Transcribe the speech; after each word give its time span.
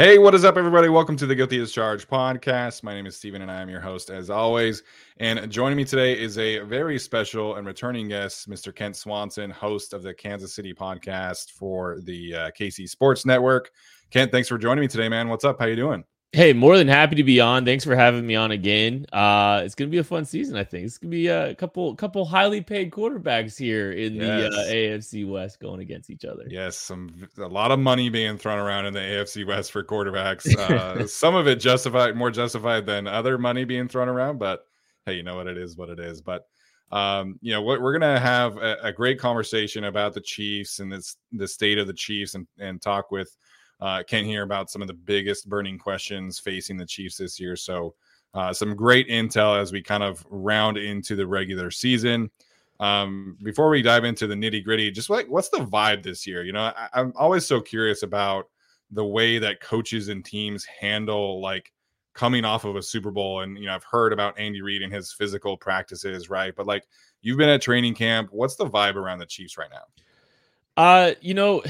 Hey, 0.00 0.16
what 0.16 0.34
is 0.34 0.46
up, 0.46 0.56
everybody? 0.56 0.88
Welcome 0.88 1.14
to 1.18 1.26
the 1.26 1.34
Guilty 1.34 1.60
as 1.60 1.72
Charged 1.72 2.08
podcast. 2.08 2.82
My 2.82 2.94
name 2.94 3.04
is 3.04 3.18
Steven, 3.18 3.42
and 3.42 3.50
I 3.50 3.60
am 3.60 3.68
your 3.68 3.82
host, 3.82 4.08
as 4.08 4.30
always. 4.30 4.82
And 5.18 5.50
joining 5.52 5.76
me 5.76 5.84
today 5.84 6.18
is 6.18 6.38
a 6.38 6.60
very 6.60 6.98
special 6.98 7.56
and 7.56 7.66
returning 7.66 8.08
guest, 8.08 8.48
Mr. 8.48 8.74
Kent 8.74 8.96
Swanson, 8.96 9.50
host 9.50 9.92
of 9.92 10.02
the 10.02 10.14
Kansas 10.14 10.54
City 10.54 10.72
podcast 10.72 11.50
for 11.50 12.00
the 12.00 12.34
uh, 12.34 12.50
KC 12.58 12.88
Sports 12.88 13.26
Network. 13.26 13.72
Kent, 14.10 14.32
thanks 14.32 14.48
for 14.48 14.56
joining 14.56 14.80
me 14.80 14.88
today, 14.88 15.10
man. 15.10 15.28
What's 15.28 15.44
up? 15.44 15.58
How 15.58 15.66
you 15.66 15.76
doing? 15.76 16.02
Hey, 16.32 16.52
more 16.52 16.78
than 16.78 16.86
happy 16.86 17.16
to 17.16 17.24
be 17.24 17.40
on. 17.40 17.64
Thanks 17.64 17.84
for 17.84 17.96
having 17.96 18.24
me 18.24 18.36
on 18.36 18.52
again. 18.52 19.04
Uh, 19.12 19.62
it's 19.64 19.74
gonna 19.74 19.90
be 19.90 19.98
a 19.98 20.04
fun 20.04 20.24
season. 20.24 20.56
I 20.56 20.62
think 20.62 20.86
it's 20.86 20.96
gonna 20.96 21.10
be 21.10 21.26
a 21.26 21.56
couple 21.56 21.92
couple 21.96 22.24
highly 22.24 22.60
paid 22.60 22.92
quarterbacks 22.92 23.58
here 23.58 23.90
in 23.90 24.14
yes. 24.14 24.24
the 24.24 24.48
uh, 24.48 24.72
AFC 24.72 25.28
West 25.28 25.58
going 25.58 25.80
against 25.80 26.08
each 26.08 26.24
other. 26.24 26.44
Yes, 26.48 26.76
some 26.76 27.12
a 27.38 27.48
lot 27.48 27.72
of 27.72 27.80
money 27.80 28.10
being 28.10 28.38
thrown 28.38 28.60
around 28.60 28.86
in 28.86 28.94
the 28.94 29.00
AFC 29.00 29.44
West 29.44 29.72
for 29.72 29.82
quarterbacks. 29.82 30.48
Uh, 30.60 31.06
some 31.06 31.34
of 31.34 31.48
it 31.48 31.56
justified, 31.56 32.14
more 32.14 32.30
justified 32.30 32.84
than 32.84 33.06
other 33.06 33.38
money 33.38 33.64
being 33.64 33.88
thrown 33.88 34.08
around. 34.08 34.38
But 34.38 34.64
hey, 35.06 35.14
you 35.14 35.22
know 35.22 35.34
what 35.34 35.46
it 35.46 35.56
is, 35.56 35.76
what 35.76 35.88
it 35.88 35.98
is. 35.98 36.20
But 36.20 36.46
um, 36.92 37.38
you 37.40 37.52
know 37.52 37.62
what 37.62 37.80
we're 37.80 37.92
gonna 37.92 38.20
have 38.20 38.56
a, 38.56 38.76
a 38.82 38.92
great 38.92 39.18
conversation 39.18 39.84
about 39.84 40.12
the 40.14 40.20
Chiefs 40.20 40.78
and 40.78 40.92
this 40.92 41.16
the 41.32 41.48
state 41.48 41.78
of 41.78 41.86
the 41.86 41.94
Chiefs 41.94 42.34
and 42.34 42.46
and 42.58 42.80
talk 42.80 43.10
with 43.10 43.36
uh, 43.80 44.02
Kent 44.06 44.26
hear 44.26 44.42
about 44.42 44.70
some 44.70 44.82
of 44.82 44.88
the 44.88 44.94
biggest 44.94 45.48
burning 45.48 45.78
questions 45.78 46.38
facing 46.38 46.76
the 46.76 46.86
Chiefs 46.86 47.16
this 47.16 47.40
year. 47.40 47.56
So, 47.56 47.94
uh, 48.34 48.52
some 48.52 48.76
great 48.76 49.08
intel 49.08 49.60
as 49.60 49.72
we 49.72 49.82
kind 49.82 50.02
of 50.02 50.24
round 50.30 50.76
into 50.76 51.16
the 51.16 51.26
regular 51.26 51.70
season. 51.70 52.30
Um, 52.78 53.36
before 53.42 53.68
we 53.68 53.82
dive 53.82 54.04
into 54.04 54.26
the 54.26 54.34
nitty 54.34 54.64
gritty, 54.64 54.90
just 54.90 55.10
like 55.10 55.26
what's 55.28 55.50
the 55.50 55.58
vibe 55.58 56.02
this 56.02 56.26
year? 56.26 56.44
You 56.44 56.52
know, 56.52 56.60
I, 56.60 56.88
I'm 56.94 57.12
always 57.16 57.44
so 57.44 57.60
curious 57.60 58.02
about 58.02 58.48
the 58.90 59.04
way 59.04 59.38
that 59.38 59.60
coaches 59.60 60.08
and 60.08 60.24
teams 60.24 60.64
handle 60.64 61.40
like 61.40 61.72
coming 62.14 62.44
off 62.44 62.64
of 62.64 62.76
a 62.76 62.82
Super 62.82 63.10
Bowl. 63.10 63.40
And, 63.40 63.56
you 63.58 63.66
know, 63.66 63.74
I've 63.74 63.84
heard 63.84 64.12
about 64.12 64.38
Andy 64.38 64.62
Reid 64.62 64.82
and 64.82 64.92
his 64.92 65.12
physical 65.12 65.56
practices, 65.56 66.28
right? 66.30 66.54
But 66.56 66.66
like 66.66 66.84
you've 67.22 67.38
been 67.38 67.48
at 67.48 67.62
training 67.62 67.94
camp. 67.94 68.28
What's 68.32 68.56
the 68.56 68.66
vibe 68.66 68.96
around 68.96 69.18
the 69.18 69.26
Chiefs 69.26 69.56
right 69.58 69.70
now? 69.70 70.82
Uh, 70.82 71.14
you 71.20 71.34
know, 71.34 71.62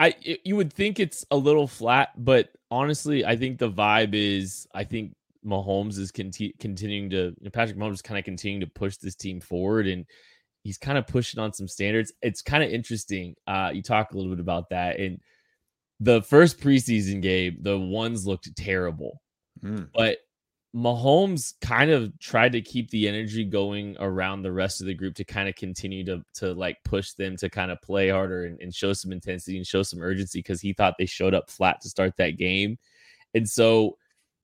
I 0.00 0.14
you 0.44 0.56
would 0.56 0.72
think 0.72 0.98
it's 0.98 1.24
a 1.30 1.36
little 1.36 1.68
flat, 1.68 2.10
but 2.16 2.48
honestly, 2.70 3.24
I 3.24 3.36
think 3.36 3.58
the 3.58 3.70
vibe 3.70 4.14
is 4.14 4.66
I 4.74 4.82
think 4.82 5.14
Mahomes 5.46 5.98
is 5.98 6.10
conti- 6.10 6.54
continuing 6.58 7.10
to 7.10 7.16
you 7.16 7.36
know, 7.42 7.50
Patrick 7.50 7.76
Mahomes 7.78 7.94
is 7.94 8.02
kind 8.02 8.18
of 8.18 8.24
continuing 8.24 8.60
to 8.62 8.66
push 8.66 8.96
this 8.96 9.14
team 9.14 9.40
forward 9.40 9.86
and 9.86 10.06
he's 10.64 10.78
kind 10.78 10.96
of 10.96 11.06
pushing 11.06 11.38
on 11.38 11.52
some 11.52 11.68
standards. 11.68 12.12
It's 12.22 12.40
kind 12.40 12.64
of 12.64 12.70
interesting. 12.70 13.34
Uh 13.46 13.70
you 13.74 13.82
talk 13.82 14.12
a 14.12 14.16
little 14.16 14.32
bit 14.32 14.40
about 14.40 14.70
that 14.70 14.98
and 14.98 15.20
the 16.00 16.22
first 16.22 16.58
preseason 16.58 17.20
game, 17.20 17.58
the 17.60 17.78
ones 17.78 18.26
looked 18.26 18.54
terrible. 18.56 19.20
Mm. 19.62 19.88
But 19.94 20.16
Mahomes 20.74 21.54
kind 21.60 21.90
of 21.90 22.16
tried 22.20 22.52
to 22.52 22.60
keep 22.60 22.90
the 22.90 23.08
energy 23.08 23.44
going 23.44 23.96
around 23.98 24.42
the 24.42 24.52
rest 24.52 24.80
of 24.80 24.86
the 24.86 24.94
group 24.94 25.16
to 25.16 25.24
kind 25.24 25.48
of 25.48 25.56
continue 25.56 26.04
to 26.04 26.22
to 26.34 26.54
like 26.54 26.76
push 26.84 27.12
them 27.14 27.36
to 27.38 27.50
kind 27.50 27.72
of 27.72 27.82
play 27.82 28.08
harder 28.08 28.44
and, 28.44 28.60
and 28.60 28.72
show 28.72 28.92
some 28.92 29.10
intensity 29.10 29.56
and 29.56 29.66
show 29.66 29.82
some 29.82 30.00
urgency 30.00 30.38
because 30.38 30.60
he 30.60 30.72
thought 30.72 30.94
they 30.96 31.06
showed 31.06 31.34
up 31.34 31.50
flat 31.50 31.80
to 31.80 31.88
start 31.88 32.16
that 32.18 32.38
game. 32.38 32.78
And 33.34 33.48
so 33.48 33.96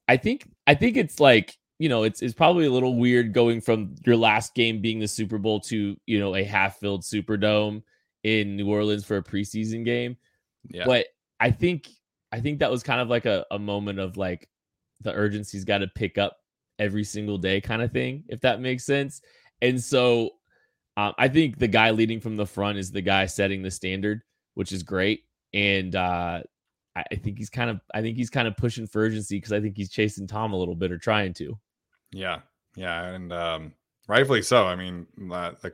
I 0.08 0.16
think 0.16 0.48
I 0.66 0.74
think 0.74 0.96
it's 0.96 1.20
like, 1.20 1.56
you 1.78 1.88
know, 1.88 2.02
it's 2.02 2.22
it's 2.22 2.34
probably 2.34 2.66
a 2.66 2.72
little 2.72 2.96
weird 2.96 3.32
going 3.32 3.60
from 3.60 3.94
your 4.04 4.16
last 4.16 4.54
game 4.54 4.80
being 4.80 4.98
the 4.98 5.08
Super 5.08 5.38
Bowl 5.38 5.60
to, 5.60 5.96
you 6.06 6.18
know, 6.18 6.34
a 6.34 6.42
half-filled 6.42 7.02
Superdome 7.02 7.82
in 8.24 8.56
New 8.56 8.68
Orleans 8.68 9.04
for 9.04 9.16
a 9.16 9.22
preseason 9.22 9.84
game. 9.84 10.16
Yeah. 10.68 10.86
But 10.86 11.06
I 11.38 11.52
think 11.52 11.88
I 12.32 12.40
think 12.40 12.58
that 12.58 12.70
was 12.72 12.82
kind 12.82 13.00
of 13.00 13.08
like 13.08 13.26
a, 13.26 13.46
a 13.52 13.60
moment 13.60 14.00
of 14.00 14.16
like 14.16 14.48
the 15.00 15.12
urgency's 15.12 15.64
got 15.64 15.78
to 15.78 15.88
pick 15.88 16.18
up 16.18 16.38
every 16.78 17.04
single 17.04 17.38
day 17.38 17.60
kind 17.60 17.82
of 17.82 17.92
thing 17.92 18.24
if 18.28 18.40
that 18.40 18.60
makes 18.60 18.84
sense 18.84 19.22
and 19.62 19.82
so 19.82 20.30
um, 20.96 21.12
i 21.18 21.28
think 21.28 21.58
the 21.58 21.68
guy 21.68 21.90
leading 21.90 22.20
from 22.20 22.36
the 22.36 22.46
front 22.46 22.78
is 22.78 22.90
the 22.90 23.00
guy 23.00 23.26
setting 23.26 23.62
the 23.62 23.70
standard 23.70 24.22
which 24.54 24.72
is 24.72 24.82
great 24.82 25.24
and 25.54 25.94
uh, 25.96 26.42
I 26.96 27.16
think 27.16 27.36
he's 27.36 27.50
kind 27.50 27.68
of 27.68 27.80
I 27.94 28.00
think 28.00 28.16
he's 28.16 28.30
kind 28.30 28.48
of 28.48 28.56
pushing 28.56 28.86
for 28.86 29.02
urgency 29.02 29.36
because 29.36 29.52
I 29.52 29.60
think 29.60 29.76
he's 29.76 29.90
chasing 29.90 30.26
Tom 30.26 30.52
a 30.52 30.56
little 30.56 30.74
bit 30.74 30.90
or 30.90 30.98
trying 30.98 31.34
to. 31.34 31.58
Yeah, 32.10 32.40
yeah, 32.74 33.08
and 33.08 33.32
um, 33.32 33.74
rightfully 34.08 34.40
so. 34.40 34.66
I 34.66 34.76
mean, 34.76 35.06
uh, 35.30 35.52
the, 35.60 35.72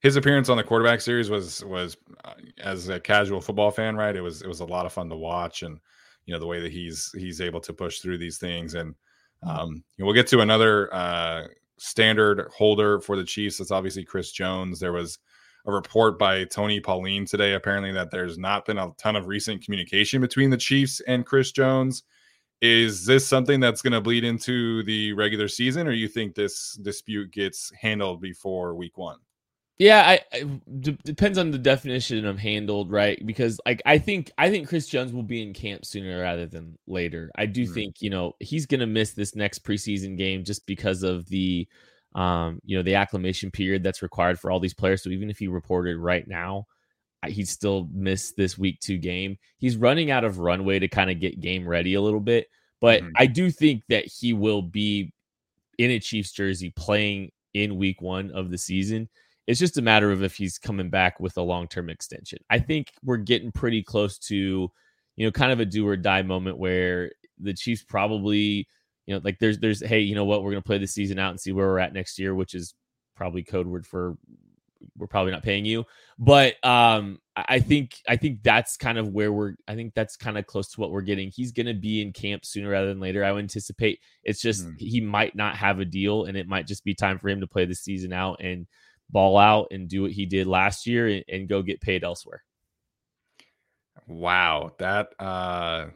his 0.00 0.14
appearance 0.14 0.48
on 0.48 0.56
the 0.56 0.62
quarterback 0.62 1.00
series 1.00 1.28
was 1.28 1.64
was 1.64 1.96
uh, 2.24 2.34
as 2.58 2.88
a 2.88 3.00
casual 3.00 3.40
football 3.40 3.72
fan, 3.72 3.96
right? 3.96 4.14
It 4.14 4.20
was 4.20 4.42
it 4.42 4.48
was 4.48 4.60
a 4.60 4.64
lot 4.64 4.86
of 4.86 4.92
fun 4.92 5.08
to 5.08 5.16
watch, 5.16 5.62
and 5.64 5.80
you 6.26 6.32
know 6.32 6.40
the 6.40 6.46
way 6.46 6.60
that 6.60 6.72
he's 6.72 7.12
he's 7.16 7.40
able 7.40 7.60
to 7.60 7.72
push 7.72 8.00
through 8.00 8.18
these 8.18 8.38
things. 8.38 8.74
And 8.74 8.94
mm-hmm. 9.44 9.48
um, 9.48 9.84
we'll 9.98 10.14
get 10.14 10.26
to 10.28 10.40
another 10.40 10.92
uh, 10.94 11.46
standard 11.78 12.48
holder 12.54 13.00
for 13.00 13.16
the 13.16 13.24
chiefs. 13.24 13.58
That's 13.58 13.70
obviously 13.70 14.04
chris 14.04 14.32
jones. 14.32 14.80
There 14.80 14.92
was 14.92 15.18
a 15.66 15.72
report 15.72 16.18
by 16.18 16.44
tony 16.44 16.78
pauline 16.78 17.24
today 17.24 17.54
apparently 17.54 17.90
that 17.90 18.10
there's 18.10 18.36
not 18.36 18.66
been 18.66 18.76
a 18.76 18.90
ton 18.98 19.16
of 19.16 19.26
recent 19.26 19.64
communication 19.64 20.20
between 20.20 20.50
the 20.50 20.56
chiefs 20.56 21.00
and 21.06 21.24
chris 21.24 21.52
jones. 21.52 22.02
Is 22.60 23.04
this 23.04 23.26
something 23.26 23.60
that's 23.60 23.82
going 23.82 23.92
to 23.92 24.00
bleed 24.00 24.24
into 24.24 24.82
the 24.84 25.12
regular 25.14 25.48
season 25.48 25.86
or 25.86 25.92
you 25.92 26.08
think 26.08 26.34
this 26.34 26.78
dispute 26.82 27.30
gets 27.32 27.70
handled 27.80 28.20
before 28.20 28.74
week 28.74 28.96
one 28.96 29.18
yeah, 29.78 30.02
I, 30.06 30.20
I 30.32 30.42
d- 30.80 30.98
depends 31.04 31.36
on 31.36 31.50
the 31.50 31.58
definition 31.58 32.24
of 32.26 32.38
handled, 32.38 32.92
right? 32.92 33.20
Because 33.26 33.60
like 33.66 33.82
I 33.84 33.98
think 33.98 34.30
I 34.38 34.48
think 34.50 34.68
Chris 34.68 34.86
Jones 34.86 35.12
will 35.12 35.24
be 35.24 35.42
in 35.42 35.52
camp 35.52 35.84
sooner 35.84 36.20
rather 36.20 36.46
than 36.46 36.78
later. 36.86 37.30
I 37.36 37.46
do 37.46 37.64
mm-hmm. 37.64 37.74
think 37.74 37.96
you 38.00 38.10
know 38.10 38.34
he's 38.38 38.66
going 38.66 38.80
to 38.80 38.86
miss 38.86 39.12
this 39.12 39.34
next 39.34 39.64
preseason 39.64 40.16
game 40.16 40.44
just 40.44 40.66
because 40.66 41.02
of 41.02 41.26
the 41.26 41.66
um 42.14 42.60
you 42.64 42.76
know 42.76 42.84
the 42.84 42.94
acclimation 42.94 43.50
period 43.50 43.82
that's 43.82 44.00
required 44.00 44.38
for 44.38 44.50
all 44.50 44.60
these 44.60 44.74
players. 44.74 45.02
So 45.02 45.10
even 45.10 45.28
if 45.28 45.38
he 45.38 45.48
reported 45.48 45.98
right 45.98 46.26
now, 46.28 46.66
he'd 47.26 47.48
still 47.48 47.88
miss 47.92 48.32
this 48.32 48.56
week 48.56 48.78
two 48.80 48.98
game. 48.98 49.38
He's 49.58 49.76
running 49.76 50.10
out 50.10 50.24
of 50.24 50.38
runway 50.38 50.78
to 50.78 50.88
kind 50.88 51.10
of 51.10 51.18
get 51.18 51.40
game 51.40 51.66
ready 51.66 51.94
a 51.94 52.00
little 52.02 52.20
bit. 52.20 52.46
But 52.80 53.02
mm-hmm. 53.02 53.12
I 53.16 53.26
do 53.26 53.50
think 53.50 53.82
that 53.88 54.04
he 54.06 54.34
will 54.34 54.62
be 54.62 55.12
in 55.78 55.90
a 55.90 55.98
Chiefs 55.98 56.30
jersey 56.30 56.72
playing 56.76 57.32
in 57.54 57.76
week 57.76 58.00
one 58.00 58.30
of 58.30 58.50
the 58.50 58.58
season. 58.58 59.08
It's 59.46 59.60
just 59.60 59.78
a 59.78 59.82
matter 59.82 60.10
of 60.10 60.22
if 60.22 60.36
he's 60.36 60.58
coming 60.58 60.90
back 60.90 61.20
with 61.20 61.36
a 61.36 61.42
long 61.42 61.68
term 61.68 61.90
extension. 61.90 62.38
I 62.48 62.58
think 62.58 62.92
we're 63.02 63.18
getting 63.18 63.52
pretty 63.52 63.82
close 63.82 64.18
to, 64.20 64.70
you 65.16 65.26
know, 65.26 65.30
kind 65.30 65.52
of 65.52 65.60
a 65.60 65.66
do 65.66 65.86
or 65.86 65.96
die 65.96 66.22
moment 66.22 66.58
where 66.58 67.12
the 67.38 67.54
Chiefs 67.54 67.82
probably, 67.82 68.68
you 69.06 69.14
know, 69.14 69.20
like 69.22 69.38
there's 69.38 69.58
there's 69.58 69.84
hey, 69.84 70.00
you 70.00 70.14
know 70.14 70.24
what, 70.24 70.42
we're 70.42 70.52
gonna 70.52 70.62
play 70.62 70.78
the 70.78 70.86
season 70.86 71.18
out 71.18 71.30
and 71.30 71.40
see 71.40 71.52
where 71.52 71.66
we're 71.66 71.78
at 71.78 71.92
next 71.92 72.18
year, 72.18 72.34
which 72.34 72.54
is 72.54 72.74
probably 73.16 73.42
code 73.42 73.66
word 73.66 73.86
for 73.86 74.16
we're 74.96 75.06
probably 75.06 75.32
not 75.32 75.42
paying 75.42 75.64
you. 75.64 75.84
But 76.18 76.54
um, 76.64 77.18
I 77.36 77.60
think 77.60 77.96
I 78.08 78.16
think 78.16 78.42
that's 78.42 78.76
kind 78.76 78.98
of 78.98 79.08
where 79.08 79.32
we're. 79.32 79.54
I 79.66 79.74
think 79.74 79.94
that's 79.94 80.16
kind 80.16 80.38
of 80.38 80.46
close 80.46 80.68
to 80.72 80.80
what 80.80 80.90
we're 80.90 81.02
getting. 81.02 81.30
He's 81.30 81.52
going 81.52 81.66
to 81.66 81.74
be 81.74 82.00
in 82.00 82.12
camp 82.12 82.44
sooner 82.44 82.68
rather 82.68 82.88
than 82.88 83.00
later. 83.00 83.24
I 83.24 83.32
would 83.32 83.40
anticipate. 83.40 84.00
It's 84.22 84.40
just 84.40 84.66
mm. 84.66 84.74
he 84.78 85.00
might 85.00 85.34
not 85.34 85.56
have 85.56 85.80
a 85.80 85.84
deal, 85.84 86.24
and 86.24 86.36
it 86.36 86.48
might 86.48 86.66
just 86.66 86.84
be 86.84 86.94
time 86.94 87.18
for 87.18 87.28
him 87.28 87.40
to 87.40 87.46
play 87.46 87.64
the 87.64 87.74
season 87.74 88.12
out 88.12 88.40
and 88.40 88.66
ball 89.10 89.38
out 89.38 89.68
and 89.70 89.88
do 89.88 90.02
what 90.02 90.12
he 90.12 90.26
did 90.26 90.46
last 90.46 90.86
year 90.86 91.08
and, 91.08 91.24
and 91.28 91.48
go 91.48 91.62
get 91.62 91.80
paid 91.80 92.04
elsewhere. 92.04 92.42
Wow, 94.06 94.72
that 94.78 95.08
uh 95.18 95.86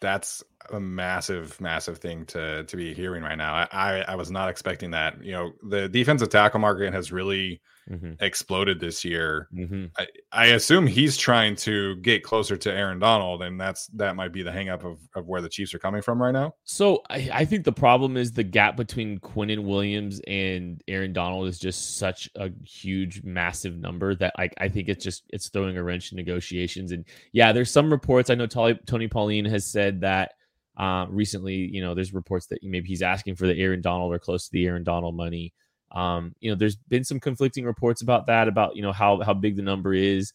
that's 0.00 0.42
a 0.70 0.80
massive, 0.80 1.60
massive 1.60 1.98
thing 1.98 2.26
to 2.26 2.64
to 2.64 2.76
be 2.76 2.92
hearing 2.92 3.22
right 3.22 3.38
now. 3.38 3.54
I, 3.54 3.68
I, 3.72 4.04
I 4.08 4.14
was 4.16 4.30
not 4.30 4.50
expecting 4.50 4.90
that. 4.90 5.22
You 5.24 5.32
know, 5.32 5.52
the 5.68 5.88
defensive 5.88 6.28
tackle 6.28 6.60
market 6.60 6.92
has 6.92 7.12
really 7.12 7.60
mm-hmm. 7.90 8.12
exploded 8.20 8.80
this 8.80 9.04
year. 9.04 9.48
Mm-hmm. 9.54 9.86
I, 9.96 10.06
I 10.32 10.46
assume 10.46 10.86
he's 10.86 11.16
trying 11.16 11.56
to 11.56 11.96
get 11.96 12.22
closer 12.22 12.56
to 12.56 12.72
Aaron 12.72 12.98
Donald, 12.98 13.42
and 13.42 13.60
that's 13.60 13.86
that 13.88 14.16
might 14.16 14.32
be 14.32 14.42
the 14.42 14.50
hangup 14.50 14.84
of, 14.84 14.98
of 15.14 15.26
where 15.26 15.40
the 15.40 15.48
Chiefs 15.48 15.74
are 15.74 15.78
coming 15.78 16.02
from 16.02 16.20
right 16.20 16.32
now. 16.32 16.54
So 16.64 17.02
I, 17.10 17.28
I 17.32 17.44
think 17.44 17.64
the 17.64 17.72
problem 17.72 18.16
is 18.16 18.32
the 18.32 18.44
gap 18.44 18.76
between 18.76 19.18
Quinnen 19.20 19.64
Williams 19.64 20.20
and 20.26 20.82
Aaron 20.88 21.12
Donald 21.12 21.48
is 21.48 21.58
just 21.58 21.96
such 21.98 22.28
a 22.36 22.50
huge, 22.64 23.22
massive 23.22 23.76
number 23.76 24.14
that 24.16 24.34
I, 24.38 24.50
I 24.58 24.68
think 24.68 24.88
it's 24.88 25.04
just 25.04 25.24
it's 25.30 25.48
throwing 25.48 25.76
a 25.76 25.82
wrench 25.82 26.12
in 26.12 26.16
negotiations. 26.16 26.92
And 26.92 27.04
yeah, 27.32 27.52
there's 27.52 27.70
some 27.70 27.90
reports. 27.90 28.30
I 28.30 28.34
know 28.34 28.46
Tony, 28.46 28.78
Tony 28.86 29.08
Pauline 29.08 29.44
has 29.46 29.66
said 29.66 30.00
that 30.00 30.32
uh, 30.76 31.06
recently, 31.08 31.54
you 31.54 31.80
know, 31.80 31.94
there's 31.94 32.12
reports 32.12 32.46
that 32.46 32.58
maybe 32.62 32.88
he's 32.88 33.02
asking 33.02 33.36
for 33.36 33.46
the 33.46 33.58
Aaron 33.58 33.80
Donald 33.80 34.12
or 34.12 34.18
close 34.18 34.46
to 34.46 34.52
the 34.52 34.66
Aaron 34.66 34.84
Donald 34.84 35.16
money. 35.16 35.54
Um, 35.92 36.34
you 36.40 36.50
know, 36.50 36.56
there's 36.56 36.76
been 36.76 37.04
some 37.04 37.20
conflicting 37.20 37.64
reports 37.64 38.02
about 38.02 38.26
that, 38.26 38.48
about 38.48 38.76
you 38.76 38.82
know 38.82 38.92
how 38.92 39.20
how 39.22 39.34
big 39.34 39.56
the 39.56 39.62
number 39.62 39.94
is. 39.94 40.32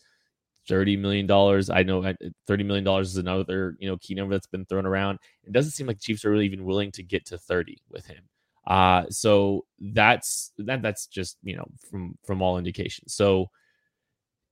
Thirty 0.68 0.96
million 0.96 1.26
dollars. 1.26 1.70
I 1.70 1.84
know 1.84 2.14
thirty 2.48 2.64
million 2.64 2.84
dollars 2.84 3.10
is 3.10 3.18
another 3.18 3.76
you 3.80 3.90
know 3.90 3.98
key 3.98 4.14
number 4.14 4.36
that's 4.36 4.48
been 4.48 4.66
thrown 4.66 4.86
around. 4.86 5.20
It 5.44 5.54
doesn't 5.54 5.72
seem 5.72 5.88
like 5.88 6.00
Chiefs 6.00 6.24
are 6.24 6.32
really 6.32 6.46
even 6.46 6.66
willing 6.66 6.92
to 6.94 7.04
get 7.04 7.26
to 7.28 7.38
thirty 7.38 7.82
with 7.90 8.06
him. 8.06 8.24
Uh, 8.68 9.06
so 9.10 9.66
that's 9.80 10.52
that 10.60 10.82
that's 10.82 11.08
just 11.08 11.38
you 11.44 11.56
know 11.58 11.66
from 11.90 12.16
from 12.26 12.42
all 12.42 12.58
indications. 12.58 13.14
So 13.16 13.50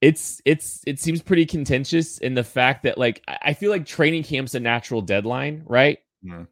it's 0.01 0.41
it's 0.45 0.81
it 0.87 0.99
seems 0.99 1.21
pretty 1.21 1.45
contentious 1.45 2.17
in 2.17 2.33
the 2.33 2.43
fact 2.43 2.83
that 2.83 2.97
like 2.97 3.23
I 3.27 3.53
feel 3.53 3.69
like 3.69 3.85
training 3.85 4.23
camp's 4.23 4.55
a 4.55 4.59
natural 4.59 5.01
deadline, 5.01 5.61
right? 5.65 5.99
Mm 6.25 6.47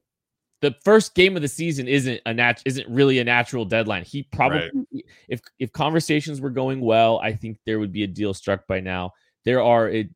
the 0.62 0.76
first 0.84 1.14
game 1.14 1.36
of 1.36 1.42
the 1.42 1.48
season 1.48 1.88
isn't 1.88 2.20
a 2.26 2.34
nat 2.34 2.62
isn't 2.66 2.88
really 2.90 3.20
a 3.20 3.24
natural 3.24 3.66
deadline. 3.66 4.04
He 4.04 4.24
probably 4.24 4.70
right. 4.74 5.06
if 5.30 5.42
if 5.60 5.72
conversations 5.72 6.42
were 6.42 6.50
going 6.50 6.82
well, 6.82 7.20
I 7.20 7.34
think 7.34 7.60
there 7.66 7.80
would 7.80 7.92
be 7.92 8.04
a 8.04 8.08
deal 8.08 8.34
struck 8.34 8.66
by 8.68 8.80
now. 8.80 9.14
There 9.46 9.62
are 9.62 9.90
it 9.90 10.10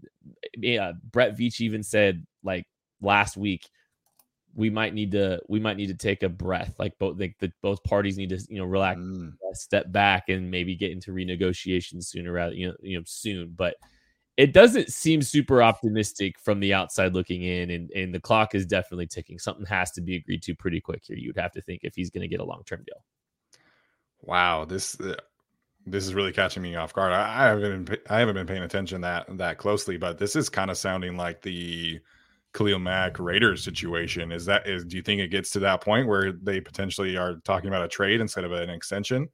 yeah, 0.57 0.93
Brett 1.11 1.37
Veach 1.37 1.61
even 1.61 1.83
said 1.83 2.25
like 2.43 2.65
last 3.01 3.37
week 3.37 3.69
we 4.53 4.69
might 4.69 4.93
need 4.93 5.11
to 5.11 5.39
we 5.47 5.59
might 5.59 5.77
need 5.77 5.87
to 5.87 5.95
take 5.95 6.23
a 6.23 6.29
breath 6.29 6.75
like 6.77 6.97
both 6.99 7.19
like 7.19 7.35
the 7.39 7.51
both 7.61 7.81
parties 7.83 8.17
need 8.17 8.29
to 8.29 8.39
you 8.49 8.57
know 8.57 8.65
relax 8.65 8.99
mm. 8.99 9.31
step 9.53 9.91
back 9.91 10.29
and 10.29 10.51
maybe 10.51 10.75
get 10.75 10.91
into 10.91 11.11
renegotiations 11.11 12.05
sooner 12.05 12.31
rather 12.31 12.53
you 12.53 12.67
know 12.67 12.75
you 12.81 12.97
know 12.97 13.03
soon 13.05 13.53
but 13.55 13.75
it 14.37 14.53
doesn't 14.53 14.89
seem 14.89 15.21
super 15.21 15.61
optimistic 15.61 16.39
from 16.39 16.59
the 16.59 16.73
outside 16.73 17.13
looking 17.13 17.43
in, 17.43 17.69
and, 17.69 17.91
and 17.91 18.13
the 18.13 18.19
clock 18.19 18.55
is 18.55 18.65
definitely 18.65 19.07
ticking. 19.07 19.37
Something 19.37 19.65
has 19.65 19.91
to 19.91 20.01
be 20.01 20.15
agreed 20.15 20.41
to 20.43 20.55
pretty 20.55 20.79
quick 20.79 21.03
here. 21.05 21.17
You'd 21.17 21.37
have 21.37 21.51
to 21.53 21.61
think 21.61 21.81
if 21.83 21.95
he's 21.95 22.09
going 22.09 22.21
to 22.21 22.27
get 22.27 22.39
a 22.39 22.45
long 22.45 22.63
term 22.65 22.83
deal. 22.85 23.03
Wow, 24.21 24.65
this 24.65 24.99
uh, 24.99 25.15
this 25.85 26.05
is 26.05 26.13
really 26.13 26.31
catching 26.31 26.63
me 26.63 26.75
off 26.75 26.93
guard. 26.93 27.11
I, 27.11 27.45
I, 27.45 27.47
haven't 27.49 27.85
been 27.85 27.97
I 28.09 28.19
haven't 28.19 28.35
been 28.35 28.47
paying 28.47 28.63
attention 28.63 29.01
that 29.01 29.25
that 29.37 29.57
closely, 29.57 29.97
but 29.97 30.17
this 30.17 30.35
is 30.35 30.49
kind 30.49 30.71
of 30.71 30.77
sounding 30.77 31.17
like 31.17 31.41
the 31.41 31.99
Khalil 32.53 32.79
Mack 32.79 33.19
Raiders 33.19 33.63
situation. 33.63 34.31
Is 34.31 34.45
that 34.45 34.67
is? 34.67 34.85
Do 34.85 34.95
you 34.95 35.01
think 35.01 35.21
it 35.21 35.29
gets 35.29 35.51
to 35.51 35.59
that 35.59 35.81
point 35.81 36.07
where 36.07 36.31
they 36.31 36.61
potentially 36.61 37.17
are 37.17 37.35
talking 37.43 37.67
about 37.67 37.83
a 37.83 37.87
trade 37.87 38.21
instead 38.21 38.43
of 38.43 38.51
an 38.51 38.69
extension? 38.69 39.27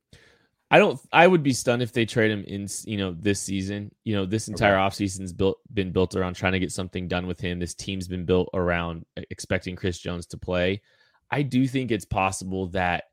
I 0.69 0.79
don't. 0.79 0.99
I 1.13 1.25
would 1.25 1.43
be 1.43 1.53
stunned 1.53 1.81
if 1.81 1.93
they 1.93 2.05
trade 2.05 2.31
him 2.31 2.43
in. 2.45 2.67
You 2.85 2.97
know, 2.97 3.15
this 3.17 3.39
season. 3.39 3.93
You 4.03 4.15
know, 4.15 4.25
this 4.25 4.49
entire 4.49 4.77
okay. 4.77 4.81
offseason's 4.81 5.31
built 5.31 5.59
been 5.73 5.91
built 5.91 6.15
around 6.15 6.35
trying 6.35 6.53
to 6.53 6.59
get 6.59 6.71
something 6.71 7.07
done 7.07 7.25
with 7.25 7.39
him. 7.39 7.59
This 7.59 7.73
team's 7.73 8.07
been 8.07 8.25
built 8.25 8.49
around 8.53 9.05
expecting 9.29 9.75
Chris 9.75 9.97
Jones 9.97 10.25
to 10.27 10.37
play. 10.37 10.81
I 11.31 11.41
do 11.41 11.67
think 11.67 11.91
it's 11.91 12.05
possible 12.05 12.67
that 12.67 13.05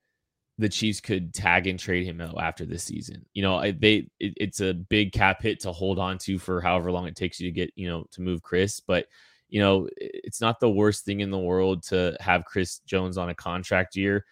the 0.58 0.68
Chiefs 0.68 1.00
could 1.00 1.34
tag 1.34 1.66
and 1.66 1.78
trade 1.78 2.04
him 2.04 2.20
out 2.20 2.40
after 2.40 2.64
this 2.64 2.84
season. 2.84 3.24
You 3.34 3.42
know, 3.42 3.60
they 3.60 4.08
it, 4.18 4.34
it's 4.36 4.60
a 4.60 4.74
big 4.74 5.12
cap 5.12 5.40
hit 5.42 5.60
to 5.60 5.72
hold 5.72 6.00
on 6.00 6.18
to 6.18 6.38
for 6.38 6.60
however 6.60 6.90
long 6.90 7.06
it 7.06 7.16
takes 7.16 7.38
you 7.38 7.48
to 7.48 7.54
get 7.54 7.72
you 7.76 7.88
know 7.88 8.04
to 8.12 8.20
move 8.20 8.42
Chris, 8.42 8.80
but 8.80 9.06
you 9.48 9.60
know 9.60 9.88
it's 9.96 10.40
not 10.40 10.58
the 10.58 10.70
worst 10.70 11.04
thing 11.04 11.20
in 11.20 11.30
the 11.30 11.38
world 11.38 11.84
to 11.84 12.16
have 12.18 12.44
Chris 12.44 12.80
Jones 12.80 13.16
on 13.16 13.28
a 13.28 13.34
contract 13.34 13.94
year 13.94 14.24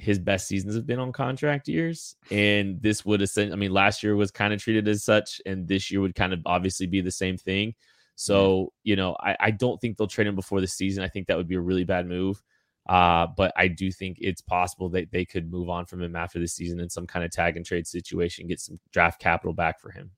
his 0.00 0.18
best 0.18 0.48
seasons 0.48 0.74
have 0.74 0.86
been 0.86 0.98
on 0.98 1.12
contract 1.12 1.68
years. 1.68 2.16
And 2.30 2.80
this 2.80 3.04
would 3.04 3.22
ascend. 3.22 3.52
I 3.52 3.56
mean, 3.56 3.72
last 3.72 4.02
year 4.02 4.16
was 4.16 4.30
kind 4.30 4.52
of 4.52 4.62
treated 4.62 4.88
as 4.88 5.04
such, 5.04 5.40
and 5.46 5.68
this 5.68 5.90
year 5.90 6.00
would 6.00 6.14
kind 6.14 6.32
of 6.32 6.40
obviously 6.46 6.86
be 6.86 7.00
the 7.00 7.10
same 7.10 7.36
thing. 7.36 7.74
So, 8.16 8.72
you 8.82 8.96
know, 8.96 9.16
I, 9.18 9.36
I 9.40 9.50
don't 9.50 9.80
think 9.80 9.96
they'll 9.96 10.06
trade 10.06 10.26
him 10.26 10.34
before 10.34 10.60
the 10.60 10.66
season. 10.66 11.02
I 11.02 11.08
think 11.08 11.26
that 11.26 11.36
would 11.38 11.48
be 11.48 11.54
a 11.54 11.60
really 11.60 11.84
bad 11.84 12.06
move. 12.06 12.42
Uh, 12.88 13.26
but 13.36 13.52
I 13.56 13.68
do 13.68 13.90
think 13.90 14.18
it's 14.20 14.40
possible 14.40 14.88
that 14.90 15.10
they 15.10 15.24
could 15.24 15.50
move 15.50 15.68
on 15.68 15.86
from 15.86 16.02
him 16.02 16.16
after 16.16 16.38
the 16.38 16.48
season 16.48 16.80
in 16.80 16.90
some 16.90 17.06
kind 17.06 17.24
of 17.24 17.30
tag 17.30 17.56
and 17.56 17.64
trade 17.64 17.86
situation, 17.86 18.46
get 18.46 18.60
some 18.60 18.78
draft 18.92 19.20
capital 19.20 19.54
back 19.54 19.80
for 19.80 19.90
him. 19.90 20.10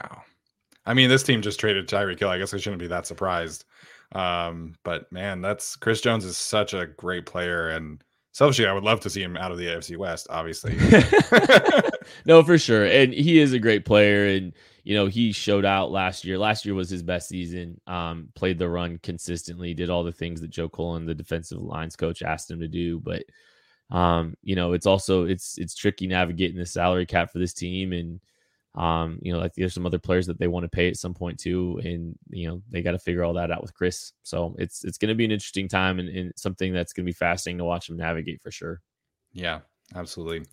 Wow. 0.00 0.22
I 0.84 0.94
mean, 0.94 1.08
this 1.08 1.22
team 1.22 1.42
just 1.42 1.60
traded 1.60 1.88
Tyreek 1.88 2.18
Hill. 2.18 2.28
I 2.28 2.38
guess 2.38 2.54
I 2.54 2.58
shouldn't 2.58 2.80
be 2.80 2.88
that 2.88 3.06
surprised. 3.06 3.64
Um, 4.14 4.74
but 4.84 5.10
man, 5.10 5.40
that's 5.40 5.76
Chris 5.76 6.00
Jones 6.00 6.24
is 6.24 6.36
such 6.36 6.74
a 6.74 6.86
great 6.86 7.24
player 7.24 7.70
and 7.70 8.02
selfishly, 8.32 8.66
I 8.66 8.72
would 8.72 8.84
love 8.84 9.00
to 9.00 9.10
see 9.10 9.22
him 9.22 9.36
out 9.36 9.52
of 9.52 9.58
the 9.58 9.66
AFC 9.66 9.96
West, 9.96 10.26
obviously. 10.30 10.76
no, 12.26 12.42
for 12.42 12.58
sure. 12.58 12.84
And 12.84 13.12
he 13.12 13.38
is 13.38 13.52
a 13.52 13.58
great 13.58 13.84
player. 13.84 14.26
And, 14.26 14.52
you 14.84 14.94
know, 14.94 15.06
he 15.06 15.32
showed 15.32 15.64
out 15.64 15.92
last 15.92 16.24
year. 16.24 16.38
Last 16.38 16.64
year 16.64 16.74
was 16.74 16.90
his 16.90 17.02
best 17.02 17.28
season. 17.28 17.80
Um, 17.86 18.28
played 18.34 18.58
the 18.58 18.68
run 18.68 18.98
consistently, 19.02 19.74
did 19.74 19.90
all 19.90 20.02
the 20.02 20.12
things 20.12 20.40
that 20.40 20.50
Joe 20.50 20.68
Cullen, 20.68 21.06
the 21.06 21.14
defensive 21.14 21.60
lines 21.60 21.94
coach, 21.94 22.22
asked 22.22 22.50
him 22.50 22.60
to 22.60 22.68
do. 22.68 22.98
But 22.98 23.22
um, 23.90 24.34
you 24.42 24.56
know, 24.56 24.72
it's 24.72 24.86
also 24.86 25.26
it's 25.26 25.58
it's 25.58 25.74
tricky 25.74 26.06
navigating 26.06 26.58
the 26.58 26.66
salary 26.66 27.04
cap 27.04 27.30
for 27.30 27.38
this 27.38 27.52
team 27.52 27.92
and 27.92 28.20
um, 28.74 29.18
you 29.20 29.32
know, 29.32 29.38
like 29.38 29.52
there's 29.54 29.74
some 29.74 29.86
other 29.86 29.98
players 29.98 30.26
that 30.26 30.38
they 30.38 30.48
want 30.48 30.64
to 30.64 30.68
pay 30.68 30.88
at 30.88 30.96
some 30.96 31.12
point 31.12 31.38
too, 31.38 31.80
and 31.84 32.16
you 32.30 32.48
know 32.48 32.62
they 32.70 32.80
got 32.80 32.92
to 32.92 32.98
figure 32.98 33.22
all 33.22 33.34
that 33.34 33.50
out 33.50 33.62
with 33.62 33.74
Chris. 33.74 34.12
So 34.22 34.54
it's 34.58 34.84
it's 34.84 34.98
going 34.98 35.10
to 35.10 35.14
be 35.14 35.24
an 35.24 35.30
interesting 35.30 35.68
time 35.68 35.98
and, 35.98 36.08
and 36.08 36.32
something 36.36 36.72
that's 36.72 36.92
going 36.92 37.04
to 37.04 37.08
be 37.08 37.14
fascinating 37.14 37.58
to 37.58 37.64
watch 37.64 37.90
him 37.90 37.96
navigate 37.96 38.40
for 38.40 38.50
sure. 38.50 38.80
Yeah, 39.32 39.60
absolutely. 39.94 40.46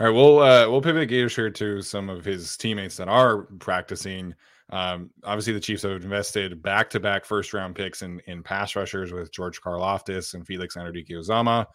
All 0.00 0.06
right, 0.06 0.14
we'll 0.14 0.38
uh, 0.40 0.68
we'll 0.68 0.82
pivot 0.82 1.08
gears 1.08 1.34
here 1.34 1.50
to 1.50 1.80
some 1.80 2.10
of 2.10 2.24
his 2.24 2.56
teammates 2.56 2.96
that 2.96 3.08
are 3.08 3.44
practicing. 3.58 4.34
Um, 4.68 5.10
obviously, 5.24 5.54
the 5.54 5.60
Chiefs 5.60 5.82
have 5.82 6.02
invested 6.02 6.62
back 6.62 6.90
to 6.90 7.00
back 7.00 7.24
first 7.24 7.54
round 7.54 7.74
picks 7.74 8.02
in 8.02 8.20
in 8.26 8.42
pass 8.42 8.76
rushers 8.76 9.12
with 9.12 9.32
George 9.32 9.62
Karlaftis 9.62 10.34
and 10.34 10.46
Felix 10.46 10.76
Anudike-Uzomah. 10.76 11.66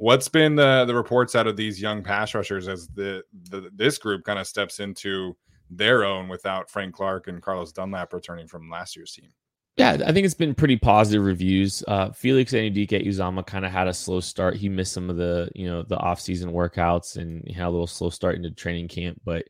What's 0.00 0.28
been 0.28 0.56
the 0.56 0.86
the 0.86 0.94
reports 0.94 1.36
out 1.36 1.46
of 1.46 1.56
these 1.58 1.80
young 1.80 2.02
pass 2.02 2.34
rushers 2.34 2.68
as 2.68 2.88
the, 2.88 3.22
the 3.50 3.70
this 3.74 3.98
group 3.98 4.24
kind 4.24 4.38
of 4.38 4.46
steps 4.46 4.80
into 4.80 5.36
their 5.68 6.04
own 6.04 6.26
without 6.26 6.70
Frank 6.70 6.94
Clark 6.94 7.28
and 7.28 7.42
Carlos 7.42 7.70
Dunlap 7.70 8.14
returning 8.14 8.48
from 8.48 8.70
last 8.70 8.96
year's 8.96 9.12
team? 9.12 9.28
Yeah, 9.76 9.98
I 10.06 10.10
think 10.10 10.24
it's 10.24 10.32
been 10.32 10.54
pretty 10.54 10.78
positive 10.78 11.22
reviews. 11.22 11.84
Uh, 11.86 12.12
Felix 12.12 12.52
Anudike-Uzomah 12.52 13.46
kind 13.46 13.66
of 13.66 13.70
had 13.70 13.88
a 13.88 13.94
slow 13.94 14.20
start. 14.20 14.56
He 14.56 14.70
missed 14.70 14.94
some 14.94 15.10
of 15.10 15.16
the, 15.16 15.50
you 15.54 15.66
know, 15.66 15.82
the 15.82 15.98
off-season 15.98 16.50
workouts 16.50 17.18
and 17.18 17.46
had 17.50 17.66
a 17.66 17.70
little 17.70 17.86
slow 17.86 18.08
start 18.08 18.36
into 18.36 18.50
training 18.50 18.88
camp, 18.88 19.20
but 19.22 19.44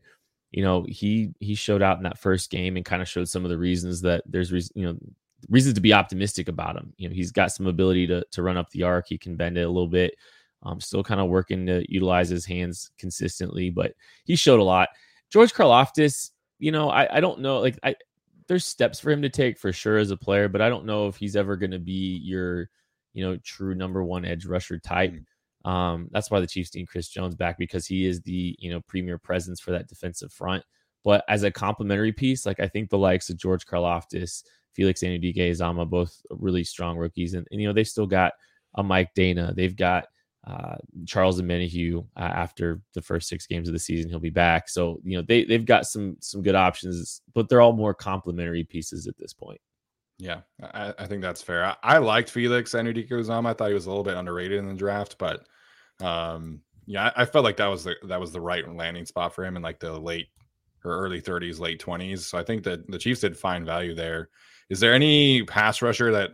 you 0.51 0.63
know, 0.63 0.85
he 0.85 1.33
he 1.39 1.55
showed 1.55 1.81
out 1.81 1.95
in 1.95 2.03
that 2.03 2.19
first 2.19 2.51
game 2.51 2.75
and 2.75 2.83
kind 2.83 3.01
of 3.01 3.07
showed 3.07 3.29
some 3.29 3.45
of 3.45 3.49
the 3.49 3.57
reasons 3.57 4.01
that 4.01 4.21
there's 4.25 4.51
you 4.75 4.85
know, 4.85 4.97
reasons 5.49 5.75
to 5.75 5.81
be 5.81 5.93
optimistic 5.93 6.49
about 6.49 6.75
him. 6.75 6.93
You 6.97 7.07
know, 7.07 7.15
he's 7.15 7.31
got 7.31 7.53
some 7.53 7.67
ability 7.67 8.07
to 8.07 8.25
to 8.31 8.43
run 8.43 8.57
up 8.57 8.69
the 8.69 8.83
arc. 8.83 9.07
He 9.07 9.17
can 9.17 9.37
bend 9.37 9.57
it 9.57 9.61
a 9.61 9.69
little 9.69 9.87
bit. 9.87 10.15
Um, 10.63 10.79
still 10.79 11.03
kind 11.03 11.19
of 11.19 11.29
working 11.29 11.65
to 11.65 11.83
utilize 11.91 12.29
his 12.29 12.45
hands 12.45 12.91
consistently, 12.99 13.71
but 13.71 13.93
he 14.25 14.35
showed 14.35 14.59
a 14.59 14.63
lot. 14.63 14.89
George 15.31 15.53
Karlaftis, 15.53 16.31
you 16.59 16.71
know, 16.71 16.89
I, 16.89 17.17
I 17.17 17.19
don't 17.19 17.39
know. 17.39 17.59
Like, 17.59 17.79
I 17.83 17.95
there's 18.47 18.65
steps 18.65 18.99
for 18.99 19.11
him 19.11 19.21
to 19.21 19.29
take 19.29 19.57
for 19.57 19.71
sure 19.71 19.97
as 19.97 20.11
a 20.11 20.17
player, 20.17 20.49
but 20.49 20.61
I 20.61 20.69
don't 20.69 20.85
know 20.85 21.07
if 21.07 21.15
he's 21.15 21.35
ever 21.35 21.55
going 21.55 21.71
to 21.71 21.79
be 21.79 22.17
your 22.23 22.69
you 23.13 23.23
know, 23.23 23.37
true 23.43 23.75
number 23.75 24.03
one 24.03 24.25
edge 24.25 24.45
rusher 24.45 24.79
type. 24.79 25.13
Mm. 25.13 25.69
Um, 25.69 26.07
that's 26.11 26.31
why 26.31 26.39
the 26.39 26.47
Chiefs 26.47 26.73
need 26.73 26.87
Chris 26.87 27.07
Jones 27.07 27.35
back 27.35 27.57
because 27.57 27.85
he 27.85 28.05
is 28.05 28.21
the 28.21 28.55
you 28.57 28.71
know 28.71 28.81
premier 28.81 29.17
presence 29.17 29.59
for 29.59 29.71
that 29.71 29.87
defensive 29.87 30.33
front. 30.33 30.63
But 31.03 31.23
as 31.27 31.43
a 31.43 31.51
complementary 31.51 32.11
piece, 32.11 32.45
like 32.45 32.59
I 32.59 32.67
think 32.67 32.89
the 32.89 32.97
likes 32.97 33.29
of 33.29 33.37
George 33.37 33.65
Karlaftis, 33.65 34.43
Felix 34.73 35.01
Anudike-Uzomah, 35.01 35.89
both 35.89 36.15
really 36.29 36.63
strong 36.63 36.97
rookies, 36.97 37.33
and, 37.33 37.47
and 37.51 37.61
you 37.61 37.67
know 37.67 37.73
they've 37.73 37.87
still 37.87 38.07
got 38.07 38.33
a 38.75 38.83
Mike 38.83 39.13
Danna, 39.15 39.55
they've 39.55 39.75
got 39.75 40.05
uh, 40.47 40.75
Charles 41.05 41.39
Omenihu 41.39 42.05
uh, 42.17 42.19
after 42.19 42.81
the 42.93 43.01
first 43.01 43.29
six 43.29 43.45
games 43.45 43.67
of 43.67 43.73
the 43.73 43.79
season, 43.79 44.09
he'll 44.09 44.19
be 44.19 44.29
back. 44.29 44.69
So 44.69 44.99
you 45.03 45.17
know 45.17 45.23
they 45.27 45.43
they've 45.43 45.65
got 45.65 45.85
some 45.85 46.17
some 46.19 46.41
good 46.41 46.55
options, 46.55 47.21
but 47.33 47.47
they're 47.47 47.61
all 47.61 47.73
more 47.73 47.93
complementary 47.93 48.63
pieces 48.63 49.07
at 49.07 49.17
this 49.17 49.33
point. 49.33 49.61
Yeah, 50.17 50.41
I, 50.61 50.93
I 50.99 51.05
think 51.07 51.21
that's 51.21 51.41
fair. 51.41 51.65
I, 51.65 51.75
I 51.81 51.97
liked 51.97 52.29
Felix 52.29 52.73
Anudike-Uzomah. 52.73 53.49
I 53.49 53.53
thought 53.53 53.69
he 53.69 53.73
was 53.73 53.87
a 53.87 53.89
little 53.89 54.03
bit 54.03 54.17
underrated 54.17 54.59
in 54.59 54.67
the 54.67 54.75
draft, 54.75 55.17
but 55.17 55.45
um, 55.99 56.61
yeah, 56.85 57.11
I, 57.15 57.23
I, 57.23 57.25
felt 57.25 57.43
like 57.43 57.57
that 57.57 57.67
was 57.67 57.83
the 57.83 57.95
that 58.07 58.19
was 58.19 58.31
the 58.31 58.41
right 58.41 58.67
landing 58.75 59.05
spot 59.05 59.33
for 59.33 59.45
him 59.45 59.55
in 59.55 59.63
like 59.63 59.79
the 59.79 59.97
late 59.99 60.27
or 60.83 60.97
early 60.97 61.21
30s, 61.21 61.59
late 61.59 61.83
20s. 61.83 62.19
So 62.19 62.37
I 62.37 62.43
think 62.43 62.63
that 62.63 62.89
the 62.89 62.97
Chiefs 62.97 63.21
did 63.21 63.37
find 63.37 63.65
value 63.65 63.93
there. 63.93 64.29
Is 64.69 64.79
there 64.79 64.93
any 64.93 65.43
pass 65.43 65.81
rusher 65.81 66.11
that 66.11 66.31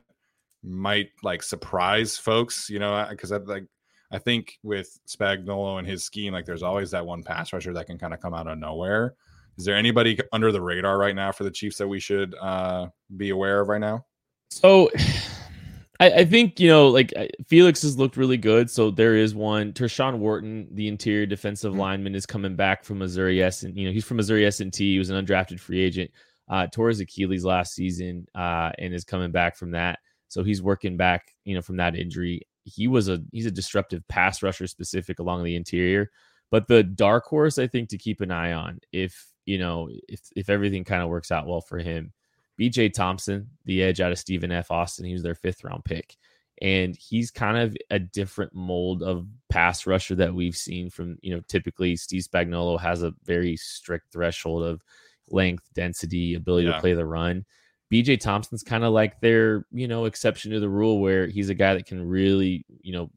might 0.63 1.09
like 1.23 1.43
surprise 1.43 2.17
folks? 2.17 2.69
You 2.69 2.79
know, 2.79 3.05
because 3.09 3.31
like 3.31 3.65
I 4.11 4.19
think 4.19 4.57
with 4.63 4.99
Spagnuolo 5.07 5.79
and 5.79 5.87
his 5.87 6.03
scheme, 6.03 6.33
like 6.33 6.45
there's 6.45 6.63
always 6.63 6.91
that 6.91 7.05
one 7.05 7.23
pass 7.23 7.51
rusher 7.51 7.73
that 7.73 7.87
can 7.87 7.97
kind 7.97 8.13
of 8.13 8.21
come 8.21 8.33
out 8.33 8.47
of 8.47 8.57
nowhere. 8.57 9.15
Is 9.57 9.65
there 9.65 9.75
anybody 9.75 10.19
under 10.31 10.51
the 10.51 10.61
radar 10.61 10.97
right 10.97 11.15
now 11.15 11.31
for 11.31 11.43
the 11.43 11.51
Chiefs 11.51 11.77
that 11.77 11.87
we 11.87 11.99
should 11.99 12.35
uh, 12.35 12.87
be 13.17 13.31
aware 13.31 13.59
of 13.59 13.67
right 13.67 13.81
now? 13.81 14.05
So 14.49 14.89
I, 15.99 16.11
I, 16.11 16.25
think, 16.25 16.59
you 16.59 16.69
know, 16.69 16.87
like 16.89 17.11
Felix 17.47 17.81
has 17.81 17.97
looked 17.97 18.17
really 18.17 18.37
good. 18.37 18.69
So 18.69 18.91
there 18.91 19.15
is 19.15 19.33
one. 19.33 19.73
Tershawn 19.73 20.19
Wharton, 20.19 20.67
the 20.71 20.87
interior 20.87 21.25
defensive 21.25 21.71
mm-hmm. 21.71 21.81
lineman, 21.81 22.15
is 22.15 22.25
coming 22.25 22.55
back 22.55 22.83
from 22.83 22.99
Missouri 22.99 23.41
S. 23.41 23.63
And, 23.63 23.75
you 23.75 23.87
know, 23.87 23.91
he's 23.91 24.05
from 24.05 24.17
Missouri 24.17 24.45
S&T. 24.45 24.93
He 24.93 24.99
was 24.99 25.09
an 25.09 25.25
undrafted 25.25 25.59
free 25.59 25.81
agent. 25.81 26.11
Uh, 26.49 26.65
tore 26.67 26.87
his 26.87 27.01
Achilles 27.01 27.43
last 27.43 27.75
season 27.75 28.25
uh, 28.33 28.71
and 28.77 28.93
is 28.93 29.03
coming 29.03 29.31
back 29.31 29.57
from 29.57 29.71
that. 29.71 29.99
So 30.29 30.43
he's 30.43 30.61
working 30.61 30.95
back, 30.95 31.35
you 31.43 31.55
know, 31.55 31.61
from 31.61 31.77
that 31.77 31.95
injury 31.95 32.47
he 32.67 32.87
was 32.87 33.07
a 33.07 33.23
he's 33.31 33.45
a 33.45 33.51
disruptive 33.51 34.07
pass 34.07 34.43
rusher 34.43 34.67
specific 34.67 35.19
along 35.19 35.43
the 35.43 35.55
interior. 35.55 36.11
But 36.49 36.67
the 36.67 36.83
dark 36.83 37.25
horse, 37.25 37.57
I 37.57 37.67
think, 37.67 37.89
to 37.89 37.97
keep 37.97 38.21
an 38.21 38.31
eye 38.31 38.53
on 38.53 38.79
if 38.91 39.27
you 39.45 39.57
know 39.57 39.89
if 40.07 40.21
if 40.35 40.49
everything 40.49 40.83
kind 40.83 41.01
of 41.01 41.09
works 41.09 41.31
out 41.31 41.47
well 41.47 41.61
for 41.61 41.79
him, 41.79 42.13
BJ 42.59 42.91
Thompson, 42.91 43.49
the 43.65 43.83
edge 43.83 44.01
out 44.01 44.11
of 44.11 44.19
Stephen 44.19 44.51
F. 44.51 44.71
Austin, 44.71 45.05
he 45.05 45.13
was 45.13 45.23
their 45.23 45.35
fifth 45.35 45.63
round 45.63 45.85
pick. 45.85 46.17
And 46.59 46.95
he's 46.95 47.29
kind 47.29 47.55
of 47.55 47.77
a 47.91 47.99
different 47.99 48.53
mold 48.55 49.03
of 49.03 49.27
pass 49.47 49.85
rusher 49.85 50.15
that 50.15 50.33
we've 50.33 50.57
seen 50.57 50.89
from, 50.89 51.19
you 51.21 51.35
know, 51.35 51.41
typically 51.47 51.95
Steve 51.95 52.23
Spagnuolo 52.23 52.79
has 52.79 53.03
a 53.03 53.13
very 53.25 53.55
strict 53.57 54.11
threshold 54.11 54.63
of 54.63 54.83
length, 55.29 55.69
density, 55.75 56.33
ability 56.33 56.67
yeah. 56.67 56.73
to 56.73 56.79
play 56.79 56.93
the 56.95 57.05
run. 57.05 57.45
BJ 57.91 58.19
Thompson's 58.19 58.63
kind 58.63 58.83
of 58.83 58.93
like 58.93 59.19
their, 59.21 59.65
you 59.71 59.87
know, 59.87 60.05
exception 60.05 60.51
to 60.51 60.59
the 60.59 60.69
rule 60.69 60.99
where 60.99 61.27
he's 61.27 61.49
a 61.49 61.55
guy 61.55 61.73
that 61.73 61.85
can 61.85 62.05
really, 62.05 62.65
you 62.81 62.93
know, 62.93 63.09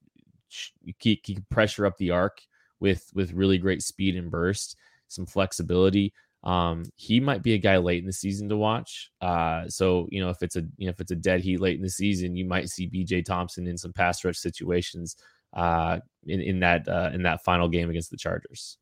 keep, 0.98 1.24
pressure 1.48 1.86
up 1.86 1.96
the 1.98 2.10
arc 2.10 2.40
with 2.78 3.10
with 3.14 3.32
really 3.32 3.58
great 3.58 3.82
speed 3.82 4.16
and 4.16 4.30
burst, 4.30 4.76
some 5.08 5.26
flexibility. 5.26 6.12
Um, 6.42 6.84
he 6.96 7.20
might 7.20 7.42
be 7.42 7.52
a 7.52 7.58
guy 7.58 7.76
late 7.76 8.00
in 8.00 8.06
the 8.06 8.12
season 8.12 8.48
to 8.48 8.56
watch. 8.56 9.10
Uh, 9.20 9.68
so 9.68 10.08
you 10.10 10.22
know, 10.22 10.30
if 10.30 10.42
it's 10.42 10.56
a 10.56 10.62
you 10.76 10.86
know 10.86 10.90
if 10.90 11.00
it's 11.00 11.10
a 11.10 11.16
dead 11.16 11.40
heat 11.40 11.60
late 11.60 11.76
in 11.76 11.82
the 11.82 11.90
season, 11.90 12.36
you 12.36 12.44
might 12.44 12.68
see 12.68 12.88
BJ 12.88 13.24
Thompson 13.24 13.66
in 13.66 13.76
some 13.76 13.92
pass 13.92 14.24
rush 14.24 14.38
situations 14.38 15.16
uh, 15.54 15.98
in 16.26 16.40
in 16.40 16.60
that 16.60 16.88
uh, 16.88 17.10
in 17.12 17.22
that 17.24 17.44
final 17.44 17.68
game 17.68 17.90
against 17.90 18.10
the 18.10 18.16
Chargers. 18.16 18.78